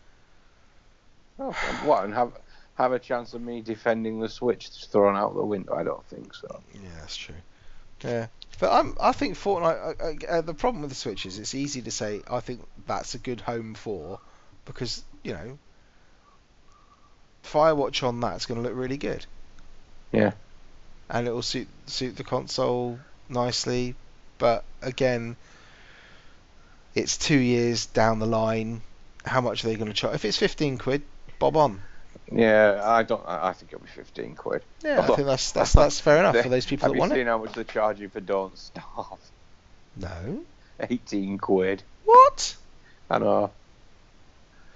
[1.39, 1.51] Oh,
[1.85, 2.33] what and have
[2.75, 5.73] have a chance of me defending the Switch thrown out the window?
[5.75, 6.61] I don't think so.
[6.73, 7.35] Yeah, that's true.
[8.03, 8.27] Yeah,
[8.59, 10.01] but I'm, I think Fortnite.
[10.01, 12.21] Uh, uh, the problem with the Switch is it's easy to say.
[12.29, 14.19] I think that's a good home for,
[14.65, 15.57] because you know,
[17.43, 19.25] Firewatch on that's going to look really good.
[20.11, 20.31] Yeah.
[21.09, 22.99] And it will suit suit the console
[23.29, 23.95] nicely,
[24.37, 25.35] but again,
[26.95, 28.81] it's two years down the line.
[29.25, 30.15] How much are they going to charge?
[30.15, 31.03] If it's fifteen quid,
[31.39, 31.81] bob on.
[32.31, 33.21] Yeah, I don't.
[33.27, 34.61] I think it'll be fifteen quid.
[34.83, 37.15] Yeah, I think that's that's that's fair enough They- for those people that want it.
[37.15, 39.19] Have you seen how much they're charging for Don't Starve?
[39.95, 40.39] No.
[40.79, 41.83] Eighteen quid.
[42.05, 42.55] What?
[43.09, 43.51] I know.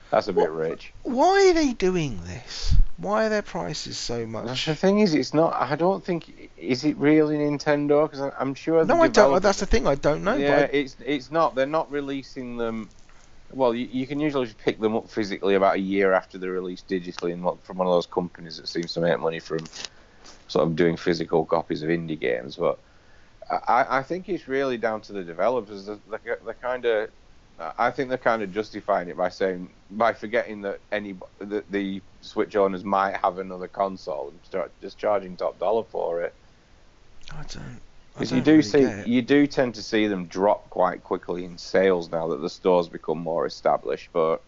[0.10, 0.94] That's a bit rich.
[1.04, 2.76] Why are they doing this?
[2.98, 4.66] Why are their prices so That's much?
[4.66, 5.54] the thing is, it's not.
[5.54, 6.52] I don't think.
[6.58, 8.10] Is it really Nintendo?
[8.10, 8.84] Because I'm sure.
[8.86, 9.42] No, I don't.
[9.42, 9.88] That's the thing.
[9.88, 10.36] I don't know.
[10.36, 11.56] yeah, but I- it's it's not.
[11.56, 12.90] They're not releasing them.
[13.54, 16.88] Well, you, you can usually pick them up physically about a year after they're released
[16.88, 19.60] digitally, and from one of those companies that seems to make money from
[20.48, 22.56] sort of doing physical copies of indie games.
[22.56, 22.80] But
[23.50, 25.86] I, I think it's really down to the developers.
[25.86, 26.00] They're,
[26.44, 27.10] they're kind of.
[27.78, 32.02] I think they're kind of justifying it by saying by forgetting that any that the
[32.22, 36.34] Switch owners might have another console and start just charging top dollar for it.
[37.32, 37.82] I don't.
[38.16, 41.46] I Because you do really see, you do tend to see them drop quite quickly
[41.46, 44.10] in sales now that the stores become more established.
[44.12, 44.42] But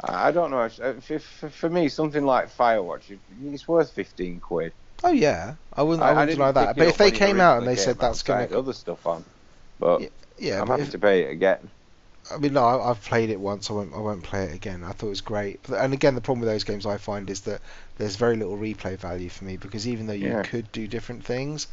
[0.00, 0.64] I I don't know.
[0.64, 1.22] if- uh, if-
[1.54, 4.72] For, me, something like Firewatch, it's worth fifteen quid.
[5.04, 6.02] Oh yeah, I wouldn't.
[6.02, 6.76] I, wouldn't didn't deny that.
[6.76, 9.24] But if they came out and they said that's going I to, other stuff on,
[9.78, 10.00] but
[10.38, 11.70] yeah, I'm but happy if, to pay it again.
[12.32, 13.70] I mean, no, I- I've played it once.
[13.70, 13.94] I won't.
[13.94, 14.82] I won't play it again.
[14.82, 15.68] I thought it was great.
[15.68, 17.60] And again, the problem with those games I find is that
[17.98, 20.42] there's very little replay value for me because even though you Yeah.
[20.42, 21.68] could do different things,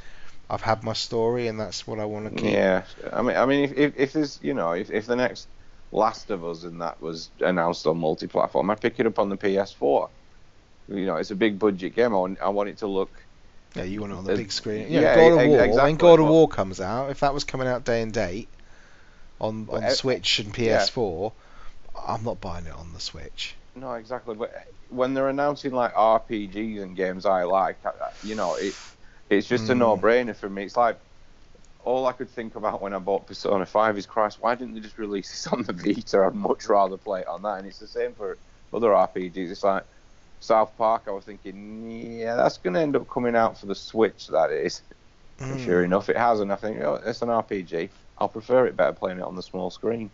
[0.52, 2.62] I've had my story and that's what I want to keep.
[2.62, 5.49] Yeah, I mean, I mean, if if, if there's, you know, if, if the next
[5.91, 9.38] Last of Us and that was announced on multi-platform, I'd pick it up on the
[9.38, 10.12] PS4.
[10.88, 12.14] You know, it's a big budget game.
[12.14, 13.28] I want, I want it to look
[13.76, 14.88] Yeah, you want it on the Uh, big screen.
[14.89, 15.66] yeah, Yeah, God of War.
[15.66, 18.49] exactly, When God of War comes out, if that was coming out day and date
[19.39, 21.34] on on Switch and PS4,
[22.08, 23.56] I'm not buying it on the Switch.
[23.76, 24.36] No, exactly.
[24.36, 24.52] But
[24.89, 27.80] when they're announcing like RPGs and games I like,
[28.22, 28.78] you know, it
[29.38, 29.77] it's just a Mm.
[29.79, 30.63] no-brainer for me.
[30.63, 30.99] It's like
[31.79, 34.82] all I could think about when I bought Persona 5 is, Christ, why didn't they
[34.82, 36.23] just release this on the Vita?
[36.25, 37.59] I'd much rather play it on that.
[37.59, 38.38] And it's the same for
[38.73, 39.49] other RPGs.
[39.51, 39.86] It's like
[40.39, 41.03] South Park.
[41.07, 44.27] I was thinking, yeah, that's going to end up coming out for the Switch.
[44.27, 44.82] That is.
[45.39, 45.65] And Mm.
[45.65, 47.89] Sure enough, it has, and I think oh, it's an RPG.
[48.19, 50.11] I'll prefer it better playing it on the small screen.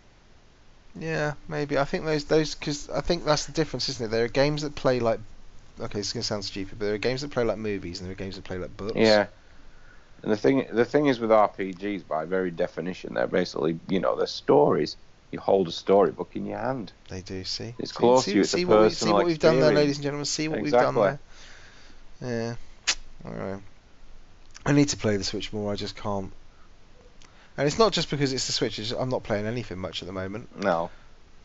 [0.94, 1.76] Yeah, maybe.
[1.76, 4.08] I think those those because I think that's the difference, isn't it?
[4.10, 5.20] There are games that play like.
[5.80, 8.12] Okay, it's gonna sound stupid, but there are games that play like movies, and there
[8.12, 8.96] are games that play like books.
[8.96, 9.26] Yeah.
[10.22, 14.16] And the thing, the thing is with RPGs, by very definition, they're basically, you know,
[14.16, 14.96] they're stories.
[15.30, 16.92] You hold a storybook in your hand.
[17.08, 17.44] They do.
[17.44, 19.38] See, It's see, close see, to you, it's a see what we, see what we've
[19.38, 20.24] done there, ladies and gentlemen.
[20.24, 21.18] See what we've done Exactly.
[22.20, 22.56] there.
[23.24, 23.30] Yeah.
[23.30, 23.60] All right.
[24.64, 25.72] I need to play the Switch more.
[25.72, 26.32] I just can't.
[27.56, 28.78] And it's not just because it's the Switch.
[28.78, 30.48] It's just, I'm not playing anything much at the moment.
[30.62, 30.90] No.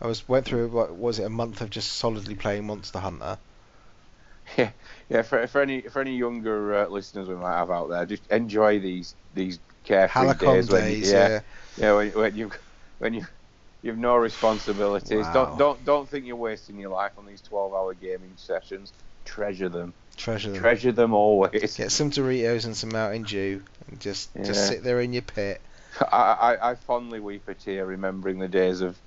[0.02, 3.38] I was went through what was it a month of just solidly playing Monster Hunter.
[4.58, 4.72] Yeah,
[5.10, 5.22] yeah.
[5.24, 8.80] For, for any for any younger uh, listeners we might have out there, just enjoy
[8.80, 10.70] these these carefree Halcon days.
[10.70, 11.40] When, days, yeah, yeah.
[11.78, 11.94] yeah.
[11.94, 12.52] When, when you
[13.00, 13.26] when you
[13.82, 15.26] you've no responsibilities.
[15.26, 15.34] Wow.
[15.34, 18.94] Don't don't don't think you're wasting your life on these 12-hour gaming sessions.
[19.26, 19.94] Treasure them.
[20.18, 20.60] Treasure them.
[20.60, 21.76] Treasure them always.
[21.76, 24.44] Get some Doritos and some Mountain Dew, and just Yeah.
[24.44, 25.62] just sit there in your pit.
[26.12, 28.98] I, I, I fondly weep a tear remembering the days of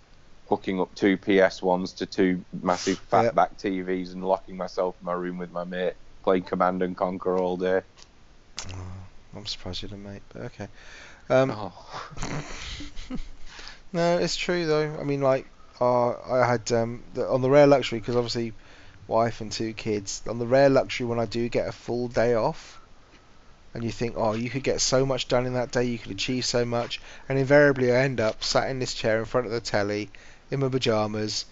[0.48, 3.34] hooking up two PS1s to two massive Yep.
[3.34, 7.36] fatback TVs and locking myself in my room with my mate, playing Command and Conquer
[7.36, 7.82] all day.
[8.68, 10.22] Oh, I'm surprised you didn't, mate.
[10.32, 10.68] But okay.
[11.28, 11.72] Um, oh.
[13.92, 14.96] no, it's true though.
[14.98, 15.46] I mean, like,
[15.80, 18.52] uh, I had um, the, on the rare luxury because obviously,
[19.06, 20.22] wife and two kids.
[20.28, 22.80] On the rare luxury, when I do get a full day off,
[23.74, 26.12] and you think, oh, you could get so much done in that day, you could
[26.12, 29.52] achieve so much, and invariably I end up sat in this chair in front of
[29.52, 30.10] the telly,
[30.50, 31.44] in my pajamas,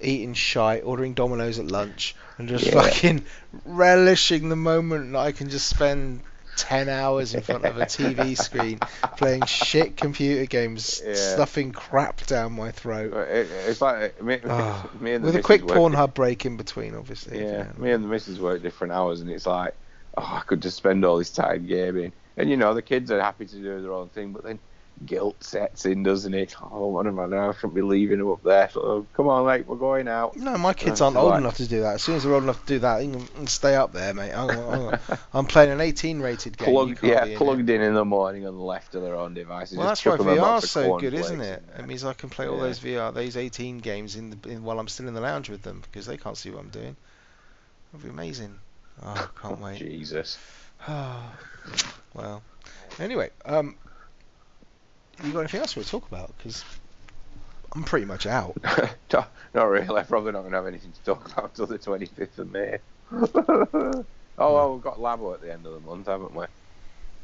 [0.00, 2.82] eating shite, ordering Domino's at lunch, and just Yeah.
[2.82, 3.24] fucking
[3.64, 6.22] relishing the moment that I can just spend.
[6.56, 8.78] 10 hours in front of a TV screen
[9.16, 11.14] playing shit computer games, Yeah.
[11.14, 13.12] stuffing crap down my throat.
[13.12, 16.94] It, it's like me, Ah, me and the With a quick Pornhub break in between,
[16.94, 17.44] obviously.
[17.44, 19.74] Yeah, me and the missus work different hours, and it's like,
[20.16, 22.12] oh, I could just spend all this time gaming.
[22.36, 24.60] And you know, the kids are happy to do their own thing, but then
[25.04, 26.54] guilt sets in, doesn't it?
[26.62, 27.50] Oh, what am I now?
[27.50, 28.68] I shouldn't be leaving them up there.
[28.70, 30.36] So, come on, mate, we're going out.
[30.36, 31.38] No, my kids aren't old right.
[31.38, 31.94] enough to do that.
[31.94, 34.32] As soon as they're old enough to do that, you can, stay up there, mate.
[34.32, 34.98] I'm, I'm,
[35.32, 36.68] I'm playing an 18 rated game.
[36.70, 37.36] plugged, yeah, in it.
[37.36, 39.78] plugged in in the morning on the left of their own devices.
[39.78, 41.62] Well, that's why chucking them VR is so good, isn't it?
[41.76, 41.84] in.
[41.84, 42.62] It means I can play all Yeah.
[42.62, 45.62] those VR, those 18 games in, the, in while I'm still in the lounge with
[45.62, 46.96] them because they can't see what I'm doing.
[47.92, 48.58] It'll be amazing.
[49.02, 49.78] Oh, can't wait.
[49.78, 50.38] Jesus.
[50.88, 52.42] well,
[52.98, 53.76] anyway, um,
[55.22, 56.36] you got anything else we want to talk about?
[56.36, 56.64] Because
[57.74, 58.56] I'm pretty much out.
[59.12, 59.98] not not really.
[59.98, 62.78] I'm probably not going to have anything to talk about until the 25th of May.
[64.36, 66.46] Oh, well, we've got Labo at the end of the month, haven't we?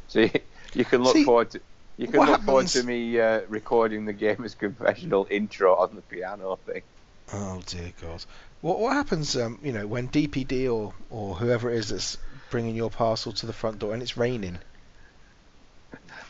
[0.07, 0.31] So you,
[0.75, 1.61] you can look See, forward to
[1.97, 6.57] you can look forward to me uh, recording the Gamers Confessional intro on the piano
[6.57, 6.83] thing.
[7.33, 8.25] Oh dear God!
[8.61, 9.37] What what happens?
[9.37, 12.17] Um, you know, when DPD or or whoever it is that's
[12.51, 14.59] bringing your parcel to the front door and it's raining,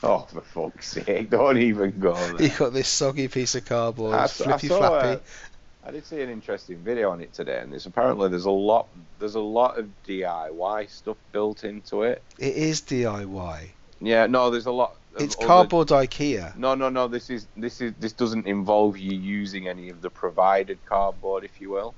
[0.03, 1.29] Oh, for fuck's sake!
[1.31, 2.43] Don't even go there.
[2.49, 5.09] you got this soggy piece of cardboard, I s- I flippy saw, flappy.
[5.09, 8.51] uh, I did see an interesting video on it today, and there's apparently there's a
[8.51, 8.87] lot
[9.19, 12.23] there's a lot of DIY stuff built into it.
[12.39, 13.69] It is DIY.
[14.01, 14.97] Yeah, no, there's a lot.
[15.19, 16.57] It's other- cardboard IKEA.
[16.57, 17.07] No, no, no.
[17.09, 21.61] This is this is this doesn't involve you using any of the provided cardboard, if
[21.61, 21.95] you will.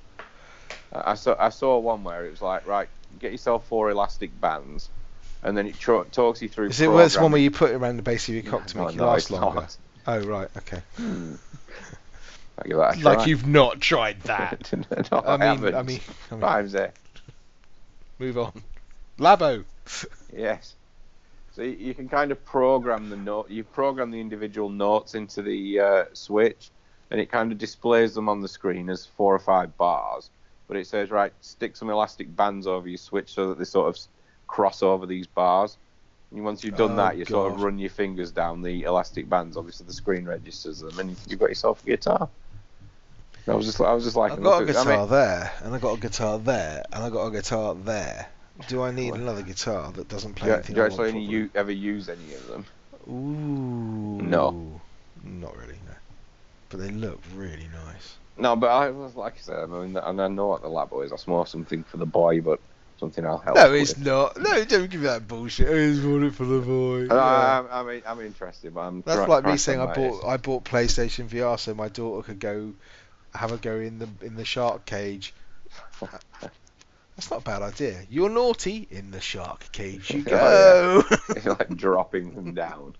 [0.91, 2.89] Uh, I saw I saw one where it was like, right,
[3.19, 4.89] get yourself four elastic bands,
[5.43, 6.67] and then it tro- talks you through.
[6.69, 8.65] Is it where it's one where you put it around the base of your cock
[8.67, 9.61] to No, make you no, last longer?
[9.61, 9.77] not.
[10.07, 10.81] Oh right, okay.
[10.99, 14.71] I'll give that a Like you've not tried that.
[15.11, 15.75] no, I I, mean, haven't.
[15.75, 15.99] I mean,
[16.31, 16.93] I mean, Times there.
[18.19, 18.61] move on.
[19.19, 19.63] Labo.
[20.35, 20.75] Yes.
[21.55, 23.49] So you, you can kind of program the note.
[23.49, 26.69] You program the individual notes into the uh, switch,
[27.11, 30.29] and it kind of displays them on the screen as four or five bars.
[30.67, 33.89] But it says, right, stick some elastic bands over your switch so that they sort
[33.89, 34.07] of s-
[34.53, 35.77] cross over these bars.
[36.31, 39.27] And once you've done Oh, that, you sort of run your fingers down the elastic
[39.27, 39.57] bands.
[39.57, 42.29] Obviously, the screen registers them, and you've got yourself a guitar.
[43.47, 45.75] I was just, I was just like, I've got a guitar I mean, there, and
[45.75, 48.29] I got a guitar there, and I got a guitar there.
[48.67, 50.75] Do I need another guitar that doesn't play do anything?
[50.75, 51.37] do you I actually any, properly?
[51.37, 52.65] you, ever use any of them?
[53.09, 54.21] Ooh.
[54.21, 54.81] No.
[55.23, 55.95] Not really, no.
[56.69, 58.17] But they look really nice.
[58.37, 61.03] No, but I was like I said, I mean, and I know what the Labo
[61.03, 61.09] is.
[61.09, 62.59] That's more something for the boy, but
[62.99, 63.55] something I'll help.
[63.55, 63.81] No, with.
[63.81, 64.37] it's not.
[64.37, 65.67] No, don't give me that bullshit.
[65.67, 67.07] I just want it for the boy.
[67.09, 67.59] I, Yeah.
[67.59, 69.01] I'm, I'm, I'm interested, but I'm.
[69.01, 70.25] That's like me saying I bought.
[70.25, 72.73] I bought PlayStation VR so my daughter could go
[73.33, 75.33] have a go in the in the shark cage.
[77.15, 78.01] That's not a bad idea.
[78.09, 80.11] You're naughty in the shark cage.
[80.11, 81.15] You Oh, go.
[81.35, 82.95] It's like dropping them down.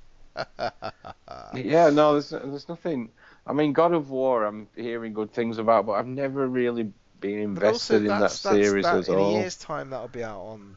[1.54, 3.10] Yeah, no, there's there's nothing.
[3.46, 6.92] I mean, God of War, I'm hearing good things about, but I've never really
[7.24, 9.36] been invested in that series that- at in all.
[9.36, 10.76] a year's time, that'll be out on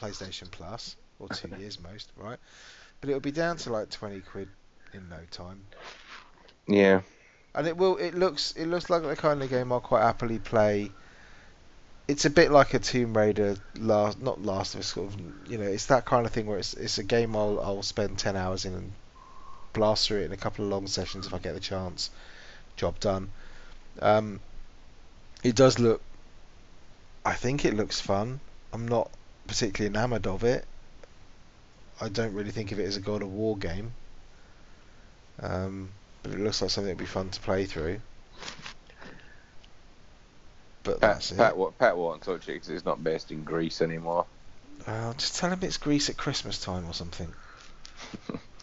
[0.00, 2.38] PlayStation Plus, or two years most, right?
[3.00, 4.48] But it'll be down to like twenty quid
[4.92, 5.60] in no time,
[6.66, 7.02] Yeah,
[7.54, 7.96] and it will.
[7.98, 8.52] It looks.
[8.52, 10.90] It looks like the kind of game I'll quite happily play.
[12.06, 15.20] It's a bit like a Tomb Raider, last not Last of Us, sort of.
[15.50, 18.18] You know, it's that kind of thing where it's it's a game I'll I'll spend
[18.18, 18.92] ten hours in and
[19.72, 22.10] blast through it in a couple of long sessions if I get the chance.
[22.76, 23.30] Job done.
[24.00, 24.40] Um,
[25.44, 26.00] it does look.
[27.24, 28.40] I think it looks fun.
[28.72, 29.10] I'm not
[29.46, 30.64] particularly enamoured of it.
[32.00, 33.92] I don't really think of it as a God of War game.
[35.40, 35.90] Um,
[36.22, 38.00] but it looks like something that'd be fun to play through.
[40.82, 41.36] But Pet, that's it.
[41.36, 44.26] Pat, wa- Pet won't touch it 'cause it's not based in Greece anymore.
[44.86, 47.32] Uh, just tell him it's Greece at Christmas time or something.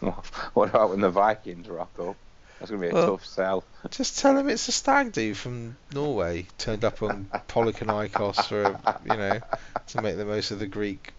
[0.54, 2.16] what about when the Vikings rock up?
[2.62, 3.64] That's gonna be a Well- tough sell.
[3.90, 9.00] Just tell him it's a stag do from Norway turned up on Polykonikos for, a,
[9.04, 9.40] you know,
[9.88, 11.12] to make the most of the Greek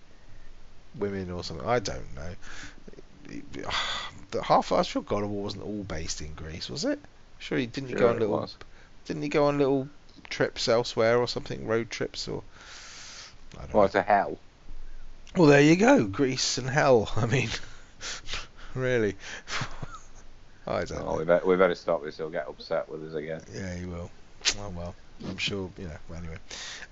[0.96, 1.68] women or something.
[1.68, 2.34] I don't know.
[4.32, 6.98] The half, I'm sure God of War wasn't all based in Greece, was it?
[7.40, 8.56] Sure, he didn't Sure go on it little, was.
[9.06, 9.90] didn't he go on little
[10.30, 12.42] trips elsewhere or something, road trips or?
[13.58, 13.86] I don't Well, know.
[13.88, 14.38] it's a hell.
[15.36, 17.12] Well, there you go, Greece and hell.
[17.18, 17.50] I mean,
[18.74, 19.16] really.
[20.68, 21.18] I don't Oh, know.
[21.20, 22.18] we, better, we better stop this.
[22.18, 23.42] He'll get upset with us again.
[23.54, 24.10] Yeah, he will.
[24.60, 24.96] Oh well,
[25.28, 25.70] I'm sure.
[25.78, 25.98] You know.
[26.10, 26.38] well, Anyway,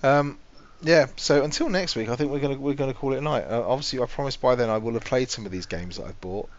[0.04, 0.38] um,
[0.82, 1.08] yeah.
[1.18, 3.46] So until next week, I think we're gonna we're gonna call it a night.
[3.50, 6.06] Uh, obviously, I promise by then I will have played some of these games that
[6.06, 6.50] I've bought.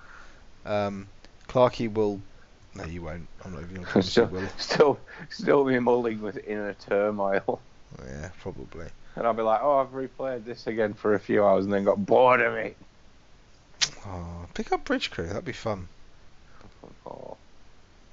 [0.65, 1.09] Um,
[1.49, 2.21] Clarky will.
[2.75, 3.27] No, you won't.
[3.45, 4.49] I'm not even gonna promise you still, will.
[4.59, 4.99] still,
[5.31, 7.61] still be mulling with inner turmoil.
[8.07, 8.87] Yeah, probably.
[9.17, 11.85] And I'll be like, oh, I've replayed this again for a few hours and then
[11.85, 12.75] got bored of it.
[14.07, 15.27] Oh, pick up Bridge Crew.
[15.27, 15.89] That'd be fun.
[17.07, 17.37] Oh.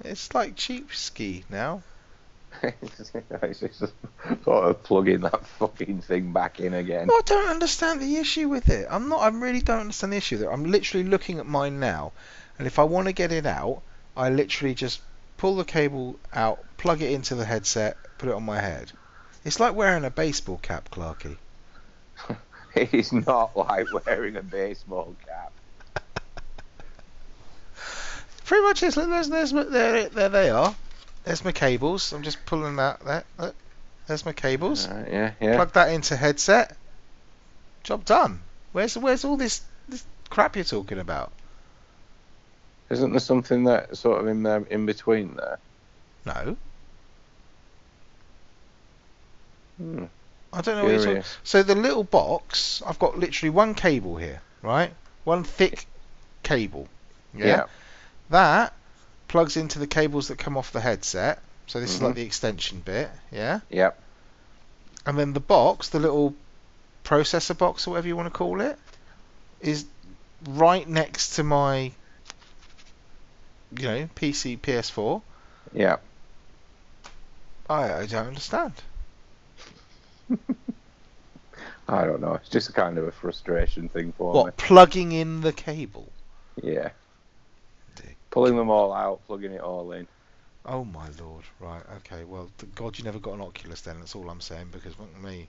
[0.04, 1.84] It's like cheap ski now.
[2.64, 3.94] it's just
[4.44, 7.08] sort of plugging that fucking thing back in again.
[7.08, 8.88] No, I don't understand the issue with it.
[8.90, 9.22] I'm not.
[9.22, 10.48] I really don't understand the issue it.
[10.48, 12.12] I'm literally looking at mine now,
[12.58, 13.82] and if I want to get it out,
[14.18, 15.02] I literally just
[15.38, 18.92] pull the cable out, plug it into the headset, put it on my head.
[19.46, 21.38] It's like wearing a baseball cap, Clarky.
[22.76, 25.52] It is not like wearing a baseball cap.
[28.50, 28.98] Pretty much is.
[28.98, 30.74] Look, There's, there's, there, there they are.
[31.24, 32.12] There's my cables.
[32.14, 33.00] I'm just pulling that.
[33.06, 33.24] There.
[33.38, 33.56] Look.
[34.08, 34.88] There's my cables.
[34.88, 35.56] Alright, yeah, yeah.
[35.56, 36.76] Plug that into headset.
[37.84, 38.42] Job done.
[38.72, 41.32] Where's where's all this this crap you're talking about?
[42.90, 45.60] Isn't there something that sort of in there in between there?
[46.26, 46.58] No.
[49.78, 50.06] Hmm.
[50.52, 51.24] I don't know what you're talking.
[51.44, 54.92] So the little box, I've got literally one cable here, right?
[55.24, 55.86] One thick
[56.42, 56.88] cable.
[57.36, 57.46] Yeah.
[57.46, 57.64] Yeah.
[58.30, 58.74] That
[59.28, 61.42] plugs into the cables that come off the headset.
[61.68, 62.16] So this is like Mhm.
[62.16, 63.60] the extension bit, yeah.
[63.70, 64.02] Yep.
[65.06, 66.34] And then the box, the little
[67.04, 68.78] processor box or whatever you want to call it,
[69.62, 69.86] is
[70.48, 71.92] right next to my,
[73.78, 75.22] you know, PC PS4.
[75.74, 75.98] Yeah.
[77.70, 78.74] I, I don't understand.
[81.88, 82.34] I don't know.
[82.36, 86.08] It's just kind of a frustration thing for What plugging in the cable?
[86.62, 86.90] Yeah.
[88.32, 90.08] Pulling them all out, plugging it all in.
[90.66, 91.44] Oh my lord!
[91.60, 92.24] Right, okay.
[92.26, 94.00] Well, God, you never got an Oculus then.
[94.00, 95.48] That's all I'm saying because me,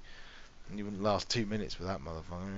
[0.75, 2.49] you wouldn't last two minutes with that motherfucker.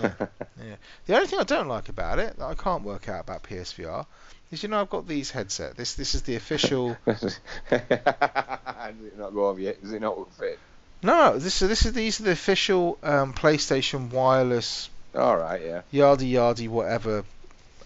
[0.00, 0.26] Yeah.
[0.64, 0.76] Yeah.
[1.06, 4.06] The only thing I don't like about it that I can't work out about PSVR
[4.50, 5.76] is you know I've got these headset.
[5.76, 6.96] This this is the official.
[7.06, 7.38] Does
[7.70, 9.80] it not go over yet?
[9.82, 10.58] Does it not fit?
[11.02, 15.82] no, this is this is these are the official um, PlayStation wireless All right, yeah.
[15.92, 17.24] yardy yardy whatever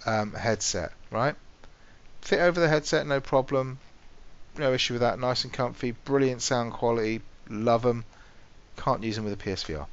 [0.07, 1.35] um, headset, right?
[2.21, 3.79] Fit over the headset, no problem.
[4.59, 5.19] No issue with that.
[5.19, 5.93] Nice and comfy.
[5.93, 7.21] Brilliant sound quality.
[7.49, 8.05] Love them.
[8.77, 9.87] Can't use them with a PSVR.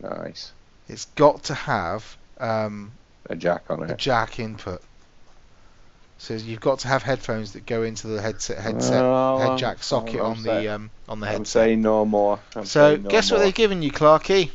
[0.00, 0.52] Nice.
[0.88, 2.92] It's got to have um,
[3.28, 3.90] A jack on it.
[3.90, 4.80] a jack input.
[6.18, 9.82] So you've got to have headphones that go into the headset headset Oh, head jack
[9.82, 11.40] socket on the um, on the headset.
[11.40, 12.38] I'm saying no more.
[12.54, 14.50] I'm So no guess what they're giving you, Clarky?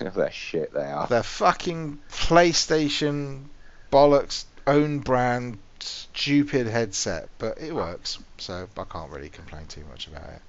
[0.14, 1.06] They're shit, they are.
[1.06, 3.44] The fucking PlayStation
[3.92, 10.06] bollocks own brand stupid headset, but it works, so I can't really complain too much
[10.06, 10.42] about it.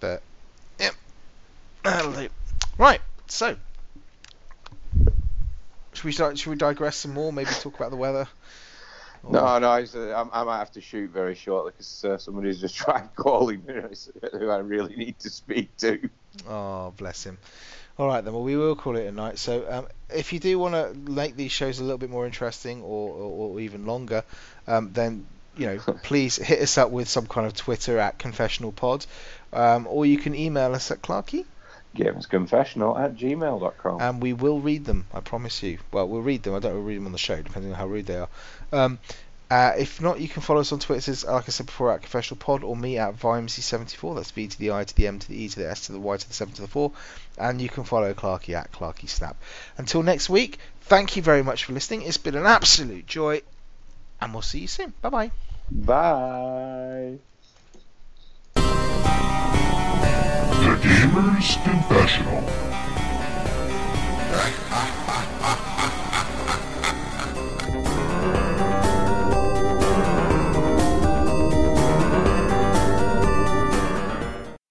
[0.00, 0.22] But
[0.78, 0.94] yep.
[2.78, 3.56] Right, so
[5.92, 6.38] should we start?
[6.38, 7.30] Should we digress some more?
[7.32, 8.26] Maybe talk about the weather.
[9.22, 12.74] Or- No, no, I'm- I might have to shoot very shortly because uh, somebody's just
[12.84, 13.74] tried calling me
[14.32, 16.08] who I really need to speak to.
[16.48, 17.36] Oh, bless him.
[18.00, 18.32] All right, then.
[18.32, 19.38] Well, we will call it a night.
[19.38, 22.80] So, um, if you do want to make these shows a little bit more interesting
[22.82, 24.24] or, or, or even longer,
[24.66, 28.72] um, then you know, please hit us up with some kind of Twitter at Confessional
[28.72, 29.04] Pod,
[29.52, 31.44] um, or you can email us at Clarky,
[31.94, 34.00] Gamesconfessional at gmail.com.
[34.00, 35.04] and we will read them.
[35.12, 35.76] I promise you.
[35.92, 36.54] Well, we'll read them.
[36.54, 38.28] I don't read them on the show, depending on how rude they are.
[38.72, 38.98] Um,
[39.50, 42.02] uh, if not, you can follow us on Twitter, as- like I said before, at
[42.02, 44.14] Confessional Pod, or me at Vimesy74.
[44.14, 45.92] That's V to the I to the M to the E to the S to
[45.92, 46.92] the Y to the 7 to the 4.
[47.38, 49.36] And you can follow Clarky at Clarky Snap.
[49.76, 52.02] Until next week, thank you very much for listening.
[52.02, 53.42] It's been an absolute joy,
[54.20, 54.92] and we'll see you soon.
[55.02, 55.30] Bye bye.
[55.70, 57.18] Bye.
[60.60, 62.44] The Gamer's Confessional.